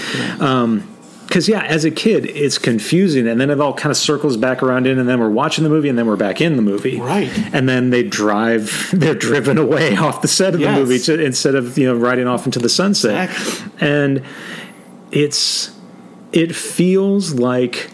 Because 1.28 1.46
yeah, 1.48 1.62
as 1.62 1.84
a 1.84 1.90
kid, 1.90 2.24
it's 2.26 2.56
confusing, 2.56 3.28
and 3.28 3.38
then 3.38 3.50
it 3.50 3.60
all 3.60 3.74
kind 3.74 3.90
of 3.90 3.96
circles 3.98 4.38
back 4.38 4.62
around 4.62 4.86
in, 4.86 4.98
and 4.98 5.06
then 5.08 5.20
we're 5.20 5.28
watching 5.28 5.62
the 5.62 5.68
movie, 5.70 5.88
and 5.90 5.98
then 5.98 6.06
we're 6.06 6.16
back 6.16 6.40
in 6.40 6.56
the 6.56 6.62
movie, 6.62 6.98
Right. 6.98 7.28
And 7.52 7.68
then 7.68 7.90
they 7.90 8.02
drive, 8.02 8.88
they're 8.94 9.14
driven 9.14 9.58
away 9.58 9.94
off 9.98 10.22
the 10.22 10.28
set 10.28 10.54
of 10.54 10.60
the 10.60 10.72
movie 10.72 10.98
to, 11.00 11.22
instead 11.22 11.54
of 11.54 11.76
you 11.76 11.86
know 11.86 11.94
riding 11.94 12.26
off 12.26 12.46
into 12.46 12.58
the 12.58 12.70
sunset, 12.70 13.28
Exactly. 13.30 13.86
and 13.88 14.22
it's 15.12 15.76
it 16.32 16.54
feels 16.56 17.34
like 17.34 17.90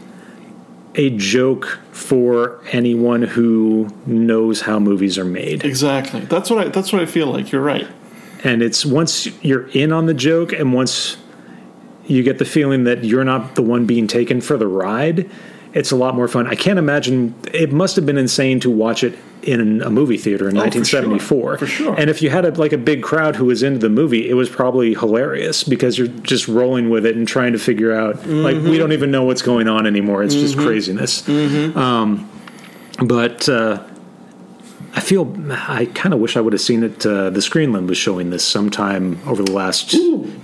a 0.96 1.10
joke 1.10 1.80
for 1.90 2.60
anyone 2.70 3.22
who 3.22 3.88
knows 4.06 4.60
how 4.60 4.78
movies 4.78 5.18
are 5.18 5.24
made. 5.24 5.64
Exactly. 5.64 6.20
That's 6.20 6.50
what 6.50 6.66
I. 6.66 6.68
That's 6.68 6.92
what 6.92 7.02
I 7.02 7.06
feel 7.06 7.26
like. 7.26 7.50
You're 7.52 7.62
right. 7.62 7.88
and 8.44 8.62
it's 8.62 8.86
once 8.86 9.26
you're 9.44 9.66
in 9.70 9.90
on 9.92 10.06
the 10.06 10.14
joke 10.14 10.52
and 10.52 10.72
once 10.72 11.16
you 12.06 12.22
get 12.22 12.38
the 12.38 12.44
feeling 12.44 12.84
that 12.84 13.04
you're 13.04 13.24
not 13.24 13.54
the 13.54 13.62
one 13.62 13.86
being 13.86 14.06
taken 14.06 14.40
for 14.40 14.56
the 14.56 14.66
ride 14.66 15.28
it's 15.72 15.90
a 15.90 15.96
lot 15.96 16.14
more 16.14 16.28
fun 16.28 16.46
i 16.46 16.54
can't 16.54 16.78
imagine 16.78 17.34
it 17.52 17.72
must 17.72 17.96
have 17.96 18.06
been 18.06 18.18
insane 18.18 18.60
to 18.60 18.70
watch 18.70 19.02
it 19.02 19.16
in 19.42 19.82
a 19.82 19.90
movie 19.90 20.16
theater 20.16 20.48
in 20.48 20.56
Oh, 20.56 20.60
for 20.60 20.64
1974 20.66 21.38
sure. 21.40 21.58
For 21.58 21.66
sure. 21.66 21.94
and 22.00 22.08
if 22.08 22.22
you 22.22 22.30
had 22.30 22.44
a, 22.46 22.50
like 22.52 22.72
a 22.72 22.78
big 22.78 23.02
crowd 23.02 23.36
who 23.36 23.44
was 23.46 23.62
into 23.62 23.78
the 23.78 23.88
movie 23.90 24.28
it 24.28 24.34
was 24.34 24.48
probably 24.48 24.94
hilarious 24.94 25.64
because 25.64 25.98
you're 25.98 26.06
just 26.08 26.48
rolling 26.48 26.88
with 26.90 27.04
it 27.04 27.16
and 27.16 27.26
trying 27.28 27.52
to 27.52 27.58
figure 27.58 27.92
out 27.92 28.16
like 28.26 28.56
Mm-hmm. 28.56 28.70
we 28.70 28.78
don't 28.78 28.92
even 28.92 29.10
know 29.10 29.24
what's 29.24 29.42
going 29.42 29.68
on 29.68 29.86
anymore 29.86 30.22
it's 30.22 30.34
just 30.34 30.56
craziness 30.56 31.22
Mm-hmm. 31.22 31.76
um, 31.78 32.30
but 33.04 33.48
uh, 33.48 33.82
I 34.96 35.00
feel 35.00 35.34
I 35.50 35.86
kind 35.86 36.14
of 36.14 36.20
wish 36.20 36.36
I 36.36 36.40
would 36.40 36.52
have 36.52 36.62
seen 36.62 36.84
it. 36.84 37.04
Uh, 37.04 37.28
the 37.30 37.40
Screenland 37.40 37.88
was 37.88 37.98
showing 37.98 38.30
this 38.30 38.44
sometime 38.44 39.18
over 39.26 39.42
the 39.42 39.50
last 39.52 39.92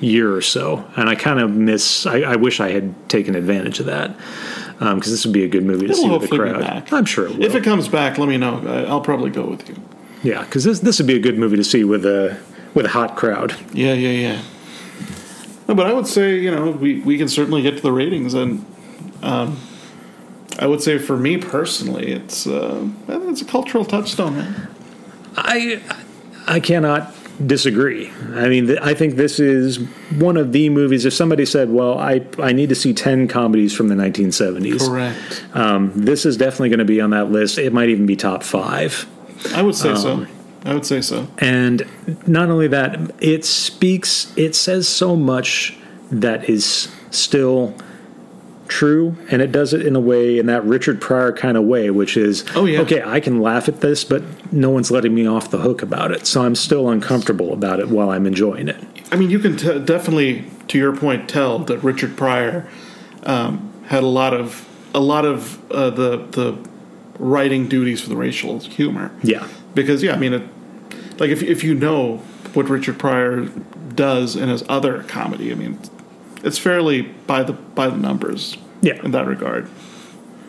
year 0.02 0.34
or 0.34 0.40
so, 0.42 0.84
and 0.96 1.08
I 1.08 1.14
kind 1.14 1.38
of 1.38 1.52
miss. 1.52 2.04
I, 2.04 2.22
I 2.22 2.36
wish 2.36 2.58
I 2.60 2.70
had 2.70 3.08
taken 3.08 3.36
advantage 3.36 3.78
of 3.80 3.86
that 3.86 4.16
because 4.78 5.10
this 5.10 5.24
would 5.24 5.32
be 5.34 5.44
a 5.44 5.48
good 5.48 5.64
movie 5.64 5.86
to 5.86 5.92
It'll 5.92 6.02
see 6.04 6.10
with 6.10 6.30
the 6.30 6.36
crowd. 6.36 6.60
back. 6.60 6.92
I'm 6.92 7.04
sure 7.04 7.26
it 7.26 7.36
will. 7.36 7.44
If 7.44 7.54
it 7.54 7.62
comes 7.62 7.86
back, 7.88 8.18
let 8.18 8.28
me 8.28 8.38
know. 8.38 8.60
I'll 8.88 9.00
probably 9.00 9.30
go 9.30 9.44
with 9.46 9.68
you. 9.68 9.76
yeah, 10.24 10.42
because 10.42 10.64
this 10.64 10.80
this 10.80 10.98
would 10.98 11.06
be 11.06 11.14
a 11.14 11.20
good 11.20 11.38
movie 11.38 11.56
to 11.56 11.64
see 11.64 11.84
with 11.84 12.04
a 12.04 12.36
with 12.74 12.86
a 12.86 12.90
hot 12.90 13.16
crowd. 13.16 13.54
Yeah, 13.72 13.92
yeah, 13.94 14.10
yeah. 14.10 14.42
No, 15.68 15.74
but 15.76 15.86
I 15.86 15.92
would 15.92 16.08
say 16.08 16.36
you 16.40 16.50
know 16.50 16.72
we 16.72 17.00
we 17.02 17.16
can 17.18 17.28
certainly 17.28 17.62
get 17.62 17.76
to 17.76 17.82
the 17.82 17.92
ratings, 17.92 18.34
and 18.34 18.64
um, 19.22 19.58
I 20.60 20.66
would 20.66 20.82
say 20.82 20.98
for 20.98 21.16
me 21.16 21.38
personally, 21.38 22.12
it's 22.12 22.46
uh, 22.46 22.86
it's 23.08 23.40
a 23.40 23.46
cultural 23.46 23.84
touchstone, 23.84 24.36
man. 24.36 24.68
I 25.36 25.80
I 26.46 26.60
cannot 26.60 27.14
disagree. 27.46 28.10
I 28.34 28.48
mean, 28.50 28.66
th- 28.66 28.78
I 28.82 28.92
think 28.92 29.16
this 29.16 29.40
is 29.40 29.78
one 30.18 30.36
of 30.36 30.52
the 30.52 30.68
movies. 30.68 31.06
If 31.06 31.14
somebody 31.14 31.46
said, 31.46 31.70
"Well, 31.70 31.98
I 31.98 32.26
I 32.38 32.52
need 32.52 32.68
to 32.68 32.74
see 32.74 32.92
ten 32.92 33.26
comedies 33.26 33.74
from 33.74 33.88
the 33.88 33.94
1970s," 33.94 34.86
Correct. 34.86 35.44
um, 35.54 35.92
this 35.94 36.26
is 36.26 36.36
definitely 36.36 36.68
going 36.68 36.80
to 36.80 36.84
be 36.84 37.00
on 37.00 37.10
that 37.10 37.30
list. 37.32 37.56
It 37.56 37.72
might 37.72 37.88
even 37.88 38.04
be 38.04 38.14
top 38.16 38.42
five. 38.42 39.06
I 39.54 39.62
would 39.62 39.74
say 39.74 39.90
Um, 39.90 39.96
so. 39.96 40.26
I 40.66 40.74
would 40.74 40.84
say 40.84 41.00
so. 41.00 41.26
And 41.38 41.86
not 42.26 42.50
only 42.50 42.68
that, 42.68 43.00
it 43.18 43.46
speaks. 43.46 44.30
It 44.36 44.54
says 44.54 44.86
so 44.86 45.16
much 45.16 45.74
that 46.10 46.50
is 46.50 46.88
still 47.10 47.74
true, 48.70 49.16
and 49.30 49.42
it 49.42 49.52
does 49.52 49.74
it 49.74 49.84
in 49.84 49.94
a 49.94 50.00
way 50.00 50.38
in 50.38 50.46
that 50.46 50.64
Richard 50.64 51.00
Pryor 51.00 51.32
kind 51.32 51.56
of 51.58 51.64
way, 51.64 51.90
which 51.90 52.16
is 52.16 52.44
Oh, 52.54 52.64
yeah. 52.64 52.80
okay. 52.80 53.02
I 53.02 53.20
can 53.20 53.40
laugh 53.42 53.68
at 53.68 53.80
this, 53.82 54.02
but 54.04 54.22
no 54.52 54.70
one's 54.70 54.90
letting 54.90 55.14
me 55.14 55.26
off 55.26 55.50
the 55.50 55.58
hook 55.58 55.82
about 55.82 56.10
it, 56.12 56.26
so 56.26 56.42
I'm 56.42 56.54
still 56.54 56.88
uncomfortable 56.88 57.52
about 57.52 57.80
it 57.80 57.88
while 57.88 58.10
I'm 58.10 58.26
enjoying 58.26 58.68
it. 58.68 58.82
I 59.12 59.16
mean, 59.16 59.28
you 59.28 59.38
can 59.38 59.56
t- 59.56 59.78
definitely, 59.80 60.44
to 60.68 60.78
your 60.78 60.96
point, 60.96 61.28
tell 61.28 61.58
that 61.58 61.78
Richard 61.78 62.16
Pryor 62.16 62.66
um, 63.24 63.70
had 63.88 64.02
a 64.02 64.06
lot 64.06 64.32
of 64.32 64.66
a 64.94 65.00
lot 65.00 65.24
of 65.24 65.58
uh, 65.72 65.90
the 65.90 66.16
the 66.30 66.56
writing 67.18 67.68
duties 67.68 68.00
for 68.00 68.08
the 68.08 68.16
racial 68.16 68.58
humor. 68.60 69.10
Yeah, 69.22 69.46
because 69.74 70.02
yeah, 70.02 70.14
I 70.14 70.16
mean, 70.16 70.32
it, 70.32 70.42
like 71.18 71.30
if 71.30 71.42
if 71.42 71.62
you 71.64 71.74
know 71.74 72.18
what 72.54 72.68
Richard 72.68 72.98
Pryor 72.98 73.46
does 73.94 74.36
in 74.36 74.48
his 74.48 74.64
other 74.68 75.02
comedy, 75.04 75.50
I 75.52 75.54
mean, 75.54 75.78
it's 76.42 76.58
fairly 76.58 77.02
by 77.02 77.42
the 77.42 77.52
by 77.52 77.88
the 77.88 77.96
numbers. 77.96 78.56
Yeah. 78.82 78.94
in 79.04 79.10
that 79.10 79.26
regard. 79.26 79.68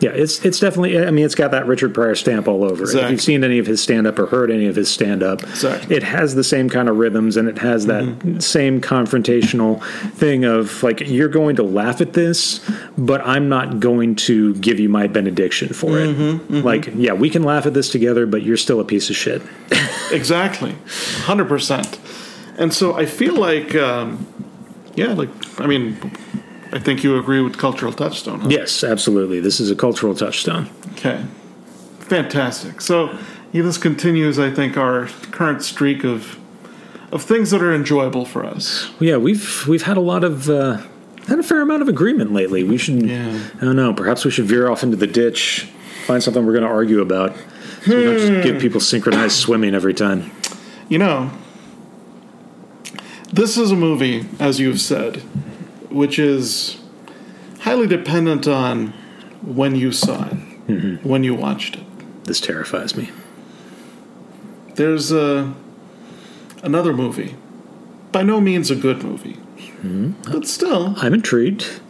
yeah. 0.00 0.08
It's 0.10 0.42
it's 0.44 0.58
definitely. 0.58 0.98
I 0.98 1.10
mean, 1.10 1.24
it's 1.24 1.34
got 1.34 1.50
that 1.50 1.66
Richard 1.66 1.92
Pryor 1.92 2.14
stamp 2.14 2.48
all 2.48 2.64
over 2.64 2.84
it. 2.84 2.94
If 2.94 3.10
you've 3.10 3.20
seen 3.20 3.44
any 3.44 3.58
of 3.58 3.66
his 3.66 3.82
stand 3.82 4.06
up 4.06 4.18
or 4.18 4.24
heard 4.26 4.50
any 4.50 4.66
of 4.66 4.74
his 4.74 4.90
stand 4.90 5.22
up, 5.22 5.42
Exactly. 5.42 5.94
it 5.94 6.02
has 6.02 6.34
the 6.34 6.42
same 6.44 6.70
kind 6.70 6.88
of 6.88 6.96
rhythms 6.96 7.36
and 7.36 7.46
it 7.46 7.58
has 7.58 7.84
that 7.86 8.04
Mm-hmm. 8.04 8.38
same 8.40 8.80
confrontational 8.80 9.82
thing 10.14 10.44
of 10.46 10.82
like 10.82 11.00
you're 11.02 11.28
going 11.28 11.56
to 11.56 11.62
laugh 11.62 12.00
at 12.00 12.14
this, 12.14 12.60
but 12.96 13.20
I'm 13.26 13.50
not 13.50 13.80
going 13.80 14.16
to 14.16 14.54
give 14.56 14.80
you 14.80 14.88
my 14.88 15.06
benediction 15.08 15.68
for 15.74 15.98
it. 15.98 16.16
Mm-hmm, 16.16 16.54
Like, 16.62 16.88
yeah, 16.94 17.12
we 17.12 17.28
can 17.28 17.42
laugh 17.42 17.66
at 17.66 17.74
this 17.74 17.90
together, 17.90 18.24
but 18.26 18.42
you're 18.42 18.56
still 18.56 18.80
a 18.80 18.84
piece 18.84 19.10
of 19.10 19.16
shit. 19.16 19.42
Exactly, 20.10 20.74
hundred 21.24 21.48
percent. 21.48 21.98
And 22.58 22.72
so 22.72 22.94
I 22.94 23.04
feel 23.06 23.34
like, 23.36 23.74
um, 23.74 24.26
yeah, 24.94 25.12
like 25.14 25.30
I 25.60 25.66
mean, 25.66 25.96
I 26.72 26.78
think 26.78 27.02
you 27.04 27.18
agree 27.18 27.40
with 27.40 27.58
cultural 27.58 27.92
touchstone. 27.92 28.40
Huh? 28.40 28.48
Yes, 28.50 28.82
absolutely. 28.84 29.40
This 29.40 29.60
is 29.60 29.70
a 29.70 29.76
cultural 29.76 30.14
touchstone. 30.14 30.68
Okay. 30.92 31.24
Fantastic. 32.00 32.80
So 32.80 33.16
yeah, 33.52 33.62
this 33.62 33.78
continues, 33.78 34.38
I 34.38 34.50
think, 34.50 34.76
our 34.76 35.06
current 35.30 35.62
streak 35.62 36.04
of 36.04 36.38
of 37.10 37.22
things 37.22 37.50
that 37.50 37.62
are 37.62 37.74
enjoyable 37.74 38.24
for 38.24 38.44
us. 38.44 38.88
Well, 39.00 39.10
yeah, 39.10 39.16
we've 39.18 39.66
we've 39.68 39.82
had 39.82 39.96
a 39.96 40.00
lot 40.00 40.24
of 40.24 40.48
uh, 40.48 40.78
had 41.28 41.38
a 41.38 41.42
fair 41.42 41.60
amount 41.62 41.82
of 41.82 41.88
agreement 41.88 42.32
lately. 42.32 42.64
We 42.64 42.78
should, 42.78 43.02
Yeah. 43.02 43.38
I 43.60 43.64
don't 43.64 43.76
know, 43.76 43.92
perhaps 43.94 44.24
we 44.24 44.30
should 44.30 44.46
veer 44.46 44.70
off 44.70 44.82
into 44.82 44.96
the 44.96 45.06
ditch, 45.06 45.68
find 46.06 46.22
something 46.22 46.44
we're 46.44 46.52
going 46.52 46.64
to 46.64 46.70
argue 46.70 47.00
about. 47.00 47.34
So 47.84 47.96
we 47.96 48.04
don't 48.04 48.18
just 48.18 48.42
give 48.44 48.60
people 48.60 48.80
synchronized 48.80 49.36
swimming 49.36 49.74
every 49.74 49.94
time. 49.94 50.30
You 50.88 50.98
know, 50.98 51.30
this 53.32 53.56
is 53.56 53.70
a 53.70 53.76
movie, 53.76 54.26
as 54.38 54.60
you've 54.60 54.80
said, 54.80 55.16
which 55.90 56.18
is 56.18 56.80
highly 57.60 57.86
dependent 57.86 58.46
on 58.48 58.88
when 59.42 59.74
you 59.74 59.92
saw 59.92 60.26
it, 60.28 61.04
when 61.04 61.24
you 61.24 61.34
watched 61.34 61.76
it. 61.76 62.24
This 62.24 62.40
terrifies 62.40 62.96
me. 62.96 63.10
There's 64.74 65.12
uh, 65.12 65.52
another 66.62 66.92
movie, 66.92 67.34
by 68.10 68.22
no 68.22 68.40
means 68.40 68.70
a 68.70 68.76
good 68.76 69.02
movie, 69.02 69.38
but 70.30 70.46
still, 70.46 70.94
I'm 70.98 71.12
intrigued. 71.14 71.80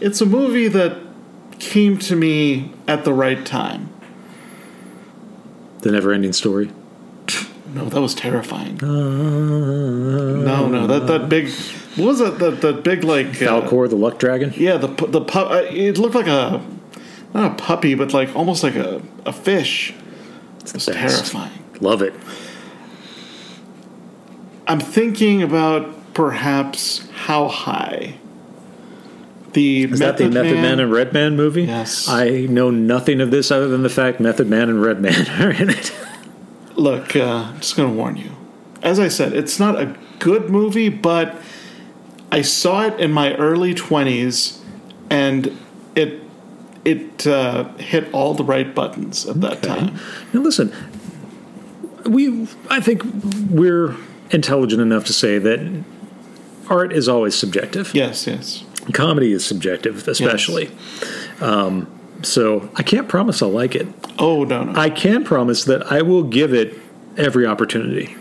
it's 0.00 0.20
a 0.20 0.26
movie 0.26 0.68
that 0.68 0.98
came 1.58 1.96
to 1.98 2.16
me 2.16 2.72
at 2.88 3.04
the 3.04 3.12
right 3.14 3.44
time. 3.46 3.88
The 5.80 5.92
never-ending 5.92 6.32
story. 6.32 6.70
No, 7.74 7.86
that 7.86 8.00
was 8.00 8.14
terrifying. 8.14 8.78
no, 8.82 10.68
no, 10.68 10.86
that 10.86 11.06
that 11.06 11.28
big, 11.28 11.48
what 11.96 12.06
was 12.06 12.18
that? 12.18 12.38
That 12.38 12.60
that 12.60 12.82
big 12.84 13.02
like 13.04 13.26
uh, 13.28 13.30
Falkor, 13.62 13.88
the 13.88 13.96
Luck 13.96 14.18
Dragon. 14.18 14.52
Yeah, 14.56 14.76
the 14.76 14.88
the 14.88 15.20
pup. 15.20 15.50
Uh, 15.50 15.62
it 15.70 15.98
looked 15.98 16.14
like 16.14 16.26
a 16.26 16.60
not 17.34 17.52
a 17.52 17.54
puppy, 17.54 17.94
but 17.94 18.12
like 18.12 18.34
almost 18.36 18.62
like 18.62 18.74
a 18.76 19.00
a 19.24 19.32
fish. 19.32 19.94
It 20.64 20.74
was 20.74 20.86
terrifying. 20.86 21.58
Love 21.80 22.02
it. 22.02 22.14
I'm 24.66 24.80
thinking 24.80 25.42
about 25.42 26.14
perhaps 26.14 27.08
how 27.12 27.48
high. 27.48 28.18
The 29.54 29.84
Is 29.84 29.98
that 29.98 30.16
the 30.16 30.30
Method 30.30 30.54
Man. 30.56 30.80
and 30.80 30.90
Redman 30.90 31.36
movie? 31.36 31.64
Yes. 31.64 32.08
I 32.08 32.46
know 32.48 32.70
nothing 32.70 33.20
of 33.20 33.30
this 33.30 33.50
other 33.50 33.68
than 33.68 33.82
the 33.82 33.90
fact 33.90 34.18
Method 34.18 34.48
Man 34.48 34.70
and 34.70 34.80
Redman 34.82 35.28
are 35.42 35.50
in 35.50 35.68
it. 35.68 35.92
Look, 36.74 37.16
uh, 37.16 37.50
I'm 37.52 37.60
just 37.60 37.76
going 37.76 37.90
to 37.90 37.96
warn 37.96 38.16
you. 38.16 38.32
As 38.82 38.98
I 38.98 39.08
said, 39.08 39.32
it's 39.32 39.60
not 39.60 39.80
a 39.80 39.96
good 40.18 40.50
movie, 40.50 40.88
but 40.88 41.36
I 42.30 42.42
saw 42.42 42.86
it 42.86 42.98
in 42.98 43.12
my 43.12 43.34
early 43.34 43.74
20s, 43.74 44.58
and 45.10 45.56
it 45.94 46.20
it 46.84 47.26
uh, 47.26 47.72
hit 47.74 48.12
all 48.12 48.34
the 48.34 48.42
right 48.42 48.74
buttons 48.74 49.26
at 49.26 49.40
that 49.40 49.62
time. 49.62 49.98
Now 50.32 50.40
listen, 50.40 50.72
we 52.06 52.48
I 52.70 52.80
think 52.80 53.02
we're 53.50 53.96
intelligent 54.30 54.80
enough 54.80 55.04
to 55.04 55.12
say 55.12 55.38
that 55.38 55.84
art 56.68 56.92
is 56.92 57.08
always 57.08 57.34
subjective. 57.34 57.94
Yes, 57.94 58.26
yes. 58.26 58.64
Comedy 58.92 59.32
is 59.32 59.44
subjective, 59.44 60.08
especially. 60.08 60.70
Um, 61.40 61.86
so 62.22 62.70
I 62.76 62.82
can't 62.82 63.08
promise 63.08 63.42
I'll 63.42 63.50
like 63.50 63.74
it. 63.74 63.86
Oh 64.18 64.44
no, 64.44 64.64
no. 64.64 64.78
I 64.78 64.90
can 64.90 65.24
promise 65.24 65.64
that 65.64 65.90
I 65.90 66.02
will 66.02 66.22
give 66.22 66.52
it 66.52 66.78
every 67.16 67.46
opportunity. 67.46 68.16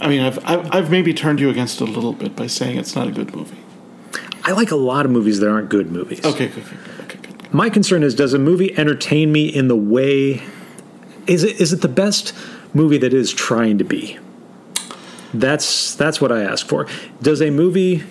I 0.00 0.08
mean, 0.08 0.20
I've, 0.20 0.38
I've 0.44 0.74
I've 0.74 0.90
maybe 0.90 1.12
turned 1.12 1.40
you 1.40 1.50
against 1.50 1.80
it 1.80 1.88
a 1.88 1.90
little 1.90 2.12
bit 2.12 2.36
by 2.36 2.46
saying 2.46 2.78
it's 2.78 2.94
not 2.94 3.08
a 3.08 3.10
good 3.10 3.34
movie. 3.34 3.58
I 4.44 4.52
like 4.52 4.70
a 4.70 4.76
lot 4.76 5.04
of 5.04 5.12
movies 5.12 5.40
that 5.40 5.50
aren't 5.50 5.68
good 5.68 5.90
movies. 5.90 6.24
Okay, 6.24 6.48
good, 6.48 6.64
good, 6.64 6.78
good, 6.84 7.00
okay, 7.04 7.18
good. 7.18 7.54
My 7.54 7.68
concern 7.68 8.02
is 8.02 8.14
does 8.14 8.32
a 8.32 8.38
movie 8.38 8.76
entertain 8.78 9.32
me 9.32 9.46
in 9.48 9.68
the 9.68 9.76
way 9.76 10.42
is 11.26 11.44
it 11.44 11.60
is 11.60 11.72
it 11.72 11.82
the 11.82 11.88
best 11.88 12.32
movie 12.74 12.98
that 12.98 13.08
it 13.08 13.14
is 13.14 13.32
trying 13.32 13.78
to 13.78 13.84
be? 13.84 14.18
That's 15.34 15.94
that's 15.94 16.20
what 16.20 16.32
I 16.32 16.42
ask 16.42 16.66
for. 16.66 16.86
Does 17.20 17.42
a 17.42 17.50
movie 17.50 18.04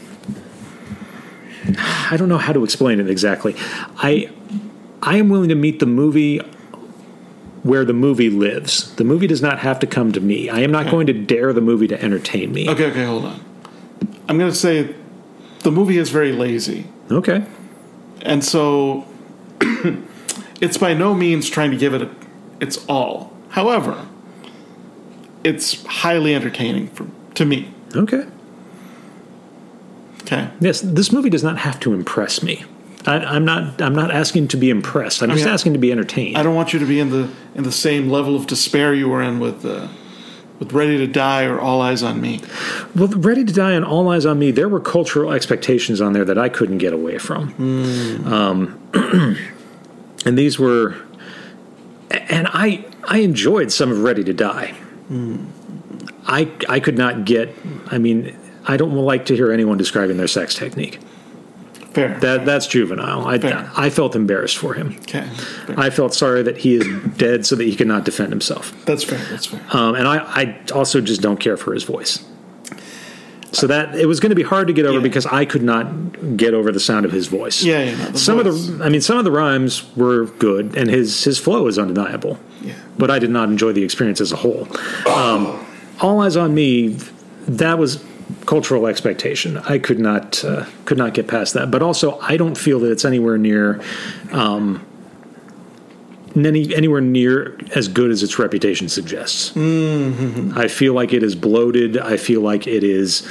I 2.09 2.15
don't 2.17 2.29
know 2.29 2.37
how 2.37 2.53
to 2.53 2.63
explain 2.63 2.99
it 2.99 3.09
exactly. 3.09 3.55
I 3.97 4.29
I 5.07 5.15
am 5.15 5.29
willing 5.29 5.47
to 5.47 5.55
meet 5.55 5.79
the 5.79 5.85
movie 5.85 6.39
where 7.63 7.85
the 7.85 7.93
movie 7.93 8.29
lives. 8.29 8.93
The 8.95 9.05
movie 9.05 9.25
does 9.25 9.41
not 9.41 9.59
have 9.59 9.79
to 9.79 9.87
come 9.87 10.11
to 10.11 10.19
me. 10.19 10.49
I 10.49 10.59
am 10.59 10.71
not 10.71 10.91
going 10.91 11.07
to 11.07 11.13
dare 11.13 11.53
the 11.53 11.61
movie 11.61 11.87
to 11.87 12.01
entertain 12.01 12.51
me. 12.51 12.69
Okay, 12.69 12.87
okay, 12.91 13.05
hold 13.05 13.23
on. 13.23 13.39
I'm 14.27 14.37
going 14.37 14.51
to 14.51 14.57
say 14.57 14.93
the 15.59 15.71
movie 15.71 15.97
is 15.97 16.09
very 16.09 16.33
lazy, 16.33 16.87
Okay. 17.09 17.45
and 18.21 18.43
so 18.43 19.07
it's 20.59 20.77
by 20.77 20.93
no 20.93 21.13
means 21.13 21.49
trying 21.49 21.71
to 21.71 21.77
give 21.77 21.93
it 21.93 22.09
its 22.59 22.85
all. 22.87 23.33
However, 23.49 24.05
it's 25.45 25.85
highly 25.85 26.35
entertaining 26.35 26.89
for 26.89 27.07
to 27.35 27.45
me. 27.45 27.71
Okay. 27.95 28.25
Okay. 30.23 30.49
Yes, 30.59 30.81
this 30.81 31.13
movie 31.13 31.29
does 31.29 31.43
not 31.43 31.59
have 31.59 31.79
to 31.79 31.93
impress 31.93 32.43
me. 32.43 32.65
I, 33.07 33.19
I'm 33.19 33.45
not. 33.45 33.81
I'm 33.81 33.95
not 33.95 34.11
asking 34.11 34.49
to 34.49 34.57
be 34.57 34.69
impressed. 34.69 35.23
I'm 35.23 35.29
just 35.29 35.45
mean, 35.45 35.53
asking 35.53 35.73
to 35.73 35.79
be 35.79 35.91
entertained. 35.93 36.37
I 36.37 36.43
don't 36.43 36.55
want 36.55 36.73
you 36.73 36.79
to 36.79 36.85
be 36.85 36.99
in 36.99 37.09
the 37.09 37.29
in 37.55 37.63
the 37.63 37.71
same 37.71 38.09
level 38.09 38.35
of 38.35 38.47
despair 38.47 38.93
you 38.93 39.07
were 39.07 39.21
in 39.23 39.39
with 39.39 39.65
uh, 39.65 39.87
with 40.59 40.73
Ready 40.73 40.97
to 40.97 41.07
Die 41.07 41.45
or 41.45 41.57
All 41.59 41.81
Eyes 41.81 42.03
on 42.03 42.19
Me. 42.19 42.41
well, 42.95 43.07
Ready 43.07 43.45
to 43.45 43.53
Die 43.53 43.71
and 43.71 43.85
All 43.85 44.09
Eyes 44.09 44.25
on 44.25 44.39
Me. 44.39 44.51
There 44.51 44.67
were 44.67 44.81
cultural 44.81 45.31
expectations 45.31 46.01
on 46.01 46.11
there 46.11 46.25
that 46.25 46.37
I 46.37 46.49
couldn't 46.49 46.79
get 46.79 46.91
away 46.91 47.17
from. 47.17 47.53
Um, 48.25 48.77
and 50.25 50.37
these 50.37 50.59
were, 50.59 50.95
and 52.11 52.47
I 52.51 52.85
I 53.05 53.19
enjoyed 53.19 53.71
some 53.71 53.89
of 53.89 54.03
Ready 54.03 54.25
to 54.25 54.33
Die. 54.33 54.75
I 56.25 56.51
I 56.67 56.81
could 56.81 56.97
not 56.97 57.23
get. 57.23 57.55
I 57.89 57.99
mean, 57.99 58.37
I 58.65 58.75
don't 58.75 58.93
like 58.95 59.25
to 59.27 59.35
hear 59.35 59.53
anyone 59.53 59.77
describing 59.77 60.17
their 60.17 60.27
sex 60.27 60.55
technique. 60.55 60.99
Fair. 61.93 62.19
That 62.19 62.45
that's 62.45 62.67
juvenile. 62.67 63.25
I 63.25 63.39
Fair. 63.39 63.69
I 63.75 63.89
felt 63.89 64.15
embarrassed 64.15 64.57
for 64.57 64.73
him. 64.75 64.95
okay. 65.01 65.27
Fair. 65.65 65.79
I 65.79 65.89
felt 65.89 66.13
sorry 66.13 66.43
that 66.43 66.57
he 66.57 66.75
is 66.75 66.85
dead 67.17 67.45
so 67.45 67.55
that 67.55 67.63
he 67.63 67.75
could 67.75 67.87
not 67.87 68.05
defend 68.05 68.29
himself. 68.31 68.73
That's 68.85 69.03
fair. 69.03 69.19
That's 69.31 69.47
fair. 69.47 69.61
Um, 69.71 69.95
and 69.95 70.07
I, 70.07 70.17
I 70.17 70.59
also 70.73 71.01
just 71.01 71.21
don't 71.21 71.37
care 71.39 71.57
for 71.57 71.73
his 71.73 71.83
voice. 71.83 72.23
So 73.53 73.65
that 73.67 73.95
it 73.95 74.05
was 74.05 74.19
going 74.19 74.29
to 74.31 74.35
be 74.35 74.43
hard 74.43 74.67
to 74.67 74.73
get 74.73 74.85
over 74.85 74.97
Yeah. 74.97 75.03
because 75.03 75.25
I 75.25 75.45
could 75.45 75.63
not 75.63 76.35
get 76.37 76.53
over 76.53 76.71
the 76.71 76.81
sound 76.81 77.05
of 77.05 77.11
his 77.13 77.27
voice. 77.27 77.63
Yeah, 77.63 77.83
yeah. 77.83 78.11
Some 78.13 78.43
voice- 78.43 78.69
of 78.69 78.77
the, 78.79 78.83
I 78.83 78.89
mean, 78.89 79.01
some 79.01 79.17
of 79.17 79.23
the 79.23 79.31
rhymes 79.31 79.83
were 79.95 80.25
good, 80.25 80.75
and 80.77 80.89
his 80.89 81.23
his 81.23 81.39
flow 81.39 81.65
is 81.67 81.79
undeniable. 81.79 82.37
Yeah. 82.61 82.73
But 82.97 83.09
I 83.09 83.19
did 83.19 83.29
not 83.29 83.49
enjoy 83.49 83.71
the 83.71 83.83
experience 83.83 84.19
as 84.21 84.31
a 84.31 84.35
whole. 84.35 84.67
Um, 85.07 85.65
All 86.01 86.19
eyes 86.21 86.35
on 86.35 86.53
me. 86.53 86.97
That 87.47 87.79
was 87.79 88.03
cultural 88.45 88.87
expectation. 88.87 89.57
I 89.57 89.77
could 89.77 89.99
not 89.99 90.43
uh, 90.43 90.65
could 90.85 90.97
not 90.97 91.13
get 91.13 91.27
past 91.27 91.53
that. 91.53 91.71
But 91.71 91.81
also, 91.81 92.19
I 92.19 92.37
don't 92.37 92.57
feel 92.57 92.79
that 92.81 92.91
it's 92.91 93.05
anywhere 93.05 93.37
near. 93.37 93.81
Um, 94.31 94.85
any, 96.35 96.75
anywhere 96.75 97.01
near 97.01 97.57
as 97.73 97.87
good 97.87 98.11
as 98.11 98.21
its 98.21 98.37
reputation 98.37 98.89
suggests. 98.89 99.55
I 99.57 100.67
feel 100.67 100.93
like 100.93 101.11
it 101.11 101.23
is 101.23 101.35
bloated. 101.35 101.97
I 101.97 102.17
feel 102.17 102.41
like 102.41 102.67
it 102.67 102.83
is, 102.83 103.27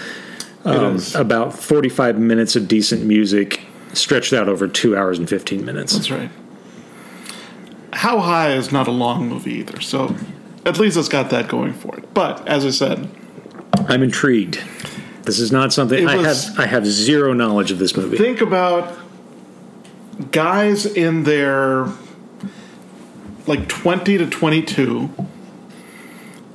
um, 0.64 0.96
is. 0.96 1.14
about 1.14 1.54
45 1.54 2.18
minutes 2.18 2.56
of 2.56 2.66
decent 2.66 3.04
music 3.04 3.60
stretched 3.92 4.32
out 4.32 4.48
over 4.48 4.66
two 4.66 4.96
hours 4.96 5.20
and 5.20 5.28
15 5.28 5.64
minutes. 5.64 5.92
That's 5.92 6.10
right. 6.10 6.30
How 7.92 8.18
High 8.18 8.52
is 8.52 8.72
not 8.72 8.88
a 8.88 8.92
long 8.92 9.28
movie 9.28 9.54
either, 9.54 9.80
so 9.80 10.16
at 10.64 10.78
least 10.78 10.96
it's 10.96 11.08
got 11.08 11.30
that 11.30 11.48
going 11.48 11.72
for 11.72 11.96
it. 11.96 12.12
But 12.12 12.46
as 12.48 12.66
I 12.66 12.70
said, 12.70 13.08
I'm 13.88 14.02
intrigued. 14.02 14.62
This 15.22 15.40
is 15.40 15.50
not 15.50 15.72
something 15.72 16.04
It 16.04 16.08
I 16.08 16.16
have. 16.16 16.58
I 16.58 16.66
have 16.66 16.86
zero 16.86 17.32
knowledge 17.32 17.70
of 17.70 17.78
this 17.78 17.96
movie. 17.96 18.16
think 18.16 18.40
about 18.40 18.96
guys 20.30 20.86
in 20.86 21.24
their 21.24 21.88
like 23.46 23.68
20 23.68 24.18
to 24.18 24.26
22 24.30 25.10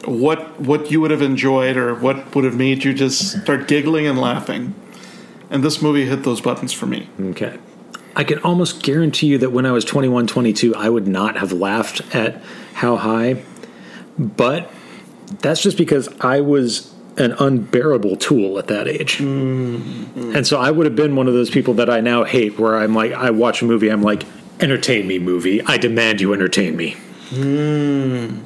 what 0.05 0.59
what 0.59 0.89
you 0.89 0.99
would 0.99 1.11
have 1.11 1.21
enjoyed 1.21 1.77
or 1.77 1.93
what 1.93 2.33
would 2.33 2.43
have 2.43 2.55
made 2.55 2.83
you 2.83 2.91
just 2.91 3.39
start 3.43 3.67
giggling 3.67 4.07
and 4.07 4.19
laughing 4.19 4.73
and 5.51 5.63
this 5.63 5.79
movie 5.81 6.05
hit 6.05 6.23
those 6.23 6.41
buttons 6.41 6.73
for 6.73 6.87
me 6.87 7.07
Okay. 7.19 7.57
I 8.15 8.23
can 8.23 8.39
almost 8.39 8.83
guarantee 8.83 9.27
you 9.27 9.37
that 9.37 9.51
when 9.51 9.65
I 9.65 9.71
was 9.71 9.85
21, 9.85 10.27
22, 10.27 10.75
I 10.75 10.89
would 10.89 11.07
not 11.07 11.37
have 11.37 11.53
laughed 11.53 12.01
at 12.13 12.41
How 12.73 12.97
High. 12.97 13.41
But 14.19 14.69
that's 15.39 15.61
just 15.61 15.77
because 15.77 16.09
I 16.19 16.41
was 16.41 16.90
an 17.17 17.33
unbearable 17.33 18.15
tool 18.15 18.57
at 18.57 18.67
that 18.67 18.87
age. 18.87 19.19
And 19.19 20.45
so 20.47 20.59
I 20.59 20.71
would 20.71 20.85
have 20.85 20.95
been 20.95 21.15
one 21.15 21.27
of 21.27 21.33
those 21.33 21.49
people 21.49 21.73
that 21.75 21.89
I 21.89 21.99
now 22.01 22.23
hate, 22.23 22.57
where 22.59 22.77
I'm 22.77 22.95
like, 22.95 23.11
I 23.11 23.29
watch 23.31 23.61
a 23.61 23.65
movie, 23.65 23.89
I'm 23.89 24.01
like, 24.01 24.23
entertain 24.59 25.07
me, 25.07 25.19
movie. 25.19 25.61
I 25.63 25.77
demand 25.77 26.21
you 26.21 26.33
entertain 26.33 26.75
me. 26.77 26.95
Hmm. 27.29 28.37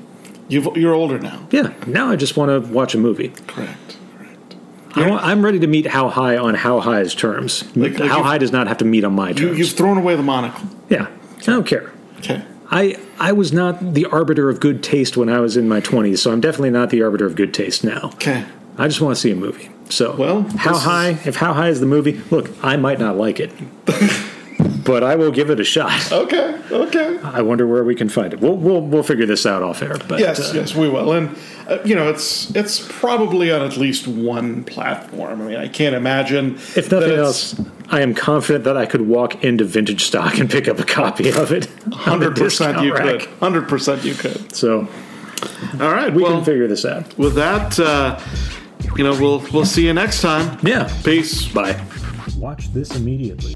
You've, 0.48 0.78
you're 0.78 0.94
older 0.94 1.18
now 1.18 1.48
Yeah, 1.50 1.74
now 1.88 2.10
I 2.12 2.16
just 2.16 2.38
want 2.38 2.50
to 2.66 2.72
watch 2.72 2.94
a 2.94 3.00
movie. 3.00 3.30
correct 3.48 3.98
correct 4.16 4.56
I 4.96 5.10
I'm 5.32 5.44
ready 5.44 5.58
to 5.60 5.66
meet 5.68 5.88
How 5.88 6.08
High 6.10 6.38
on 6.38 6.54
How 6.54 6.80
High's 6.82 7.16
terms. 7.16 7.64
Like- 7.76 7.98
like 7.98 8.10
how 8.12 8.22
High 8.22 8.38
does 8.38 8.52
not 8.52 8.68
have 8.68 8.78
to 8.78 8.86
meet 8.86 9.04
on 9.04 9.14
my 9.14 9.34
terms. 9.34 9.58
you've 9.58 9.72
thrown 9.72 9.98
away 9.98 10.16
the 10.16 10.22
monocle 10.24 10.70
yeah, 10.90 11.08
I 11.40 11.42
don't 11.46 11.66
care. 11.66 11.92
okay 12.20 12.44
I 12.72 12.98
I 13.20 13.32
was 13.32 13.54
not 13.54 13.94
the 13.94 14.06
arbiter 14.06 14.50
of 14.50 14.60
good 14.60 14.82
taste 14.84 15.16
when 15.18 15.30
I 15.30 15.40
was 15.40 15.56
in 15.58 15.68
my 15.70 15.82
20s, 15.82 16.18
so 16.20 16.32
I'm 16.32 16.42
definitely 16.42 16.72
not 16.72 16.90
the 16.90 17.02
arbiter 17.04 17.26
of 17.26 17.36
good 17.36 17.54
taste 17.54 17.84
now. 17.84 18.12
okay 18.16 18.46
I 18.78 18.88
just 18.88 19.00
want 19.00 19.16
to 19.16 19.22
see 19.22 19.32
a 19.32 19.36
movie. 19.36 19.70
So, 19.90 20.16
Well, 20.18 20.42
how 20.58 20.72
this 20.72 20.80
is- 20.80 20.84
high? 20.86 21.10
If 21.26 21.36
how 21.38 21.54
high 21.54 21.70
is 21.70 21.80
the 21.80 21.86
movie? 21.86 22.20
Look, 22.32 22.50
I 22.64 22.76
might 22.76 23.00
not 23.00 23.16
like 23.18 23.40
it, 23.40 23.52
but 24.84 25.04
I 25.04 25.16
will 25.16 25.32
give 25.32 25.50
it 25.50 25.60
a 25.60 25.64
shot. 25.64 26.12
okay 26.12 26.60
okay 26.72 27.20
I 27.24 27.42
wonder 27.42 27.66
where 27.68 27.84
we 27.84 27.96
can 27.96 28.10
find 28.10 28.34
it. 28.34 28.40
We'll 28.40 28.58
we'll, 28.58 28.82
we'll 28.82 29.04
figure 29.04 29.26
this 29.26 29.46
out 29.46 29.62
off 29.64 29.82
air. 29.82 29.98
But 30.08 30.20
Yes, 30.20 30.40
uh, 30.40 30.54
yes, 30.56 30.76
we 30.76 30.88
will. 30.90 31.12
And 31.14 31.36
uh, 31.68 31.80
you 31.84 31.96
know, 31.96 32.10
it's 32.10 32.56
it's 32.56 32.86
probably 33.00 33.52
on 33.52 33.62
at 33.62 33.78
least 33.78 34.08
one 34.08 34.64
platform. 34.64 35.42
I 35.42 35.46
mean, 35.46 35.56
I 35.58 35.68
can't 35.68 35.96
imagine 35.96 36.56
if 36.76 36.92
nothing 36.92 37.12
it's 37.12 37.58
else, 37.58 37.62
I 37.90 38.02
am 38.02 38.14
confident 38.14 38.64
that 38.66 38.78
I 38.78 38.86
could 38.86 39.02
walk 39.02 39.44
into 39.44 39.66
vintage 39.66 40.04
stock 40.04 40.38
and 40.38 40.50
pick 40.50 40.68
up 40.68 40.80
a 40.80 40.84
copy 40.86 41.30
of 41.30 41.52
it. 41.52 41.66
Hundred 41.94 42.36
percent, 42.36 42.82
you 42.82 42.94
rack. 42.94 43.04
could. 43.22 43.22
Hundred 43.40 43.68
percent, 43.68 44.04
you 44.04 44.14
could. 44.14 44.56
So 44.56 44.88
All 45.80 45.92
right. 45.92 46.14
we 46.14 46.24
well, 46.24 46.34
can 46.34 46.46
figure 46.46 46.68
this 46.68 46.86
out. 46.86 47.18
with 47.18 47.36
that, 47.36 47.80
uh, 47.80 48.20
you 48.96 49.04
know, 49.04 49.12
we'll 49.20 49.40
we'll 49.52 49.66
see 49.66 49.86
you 49.86 49.94
next 49.94 50.22
time. 50.22 50.60
Yeah. 50.64 50.90
Peace. 51.04 51.48
Bye. 51.48 51.82
Watch 52.38 52.72
this 52.74 52.96
immediately. 52.96 53.52
Watch 53.52 53.54
this 53.54 53.56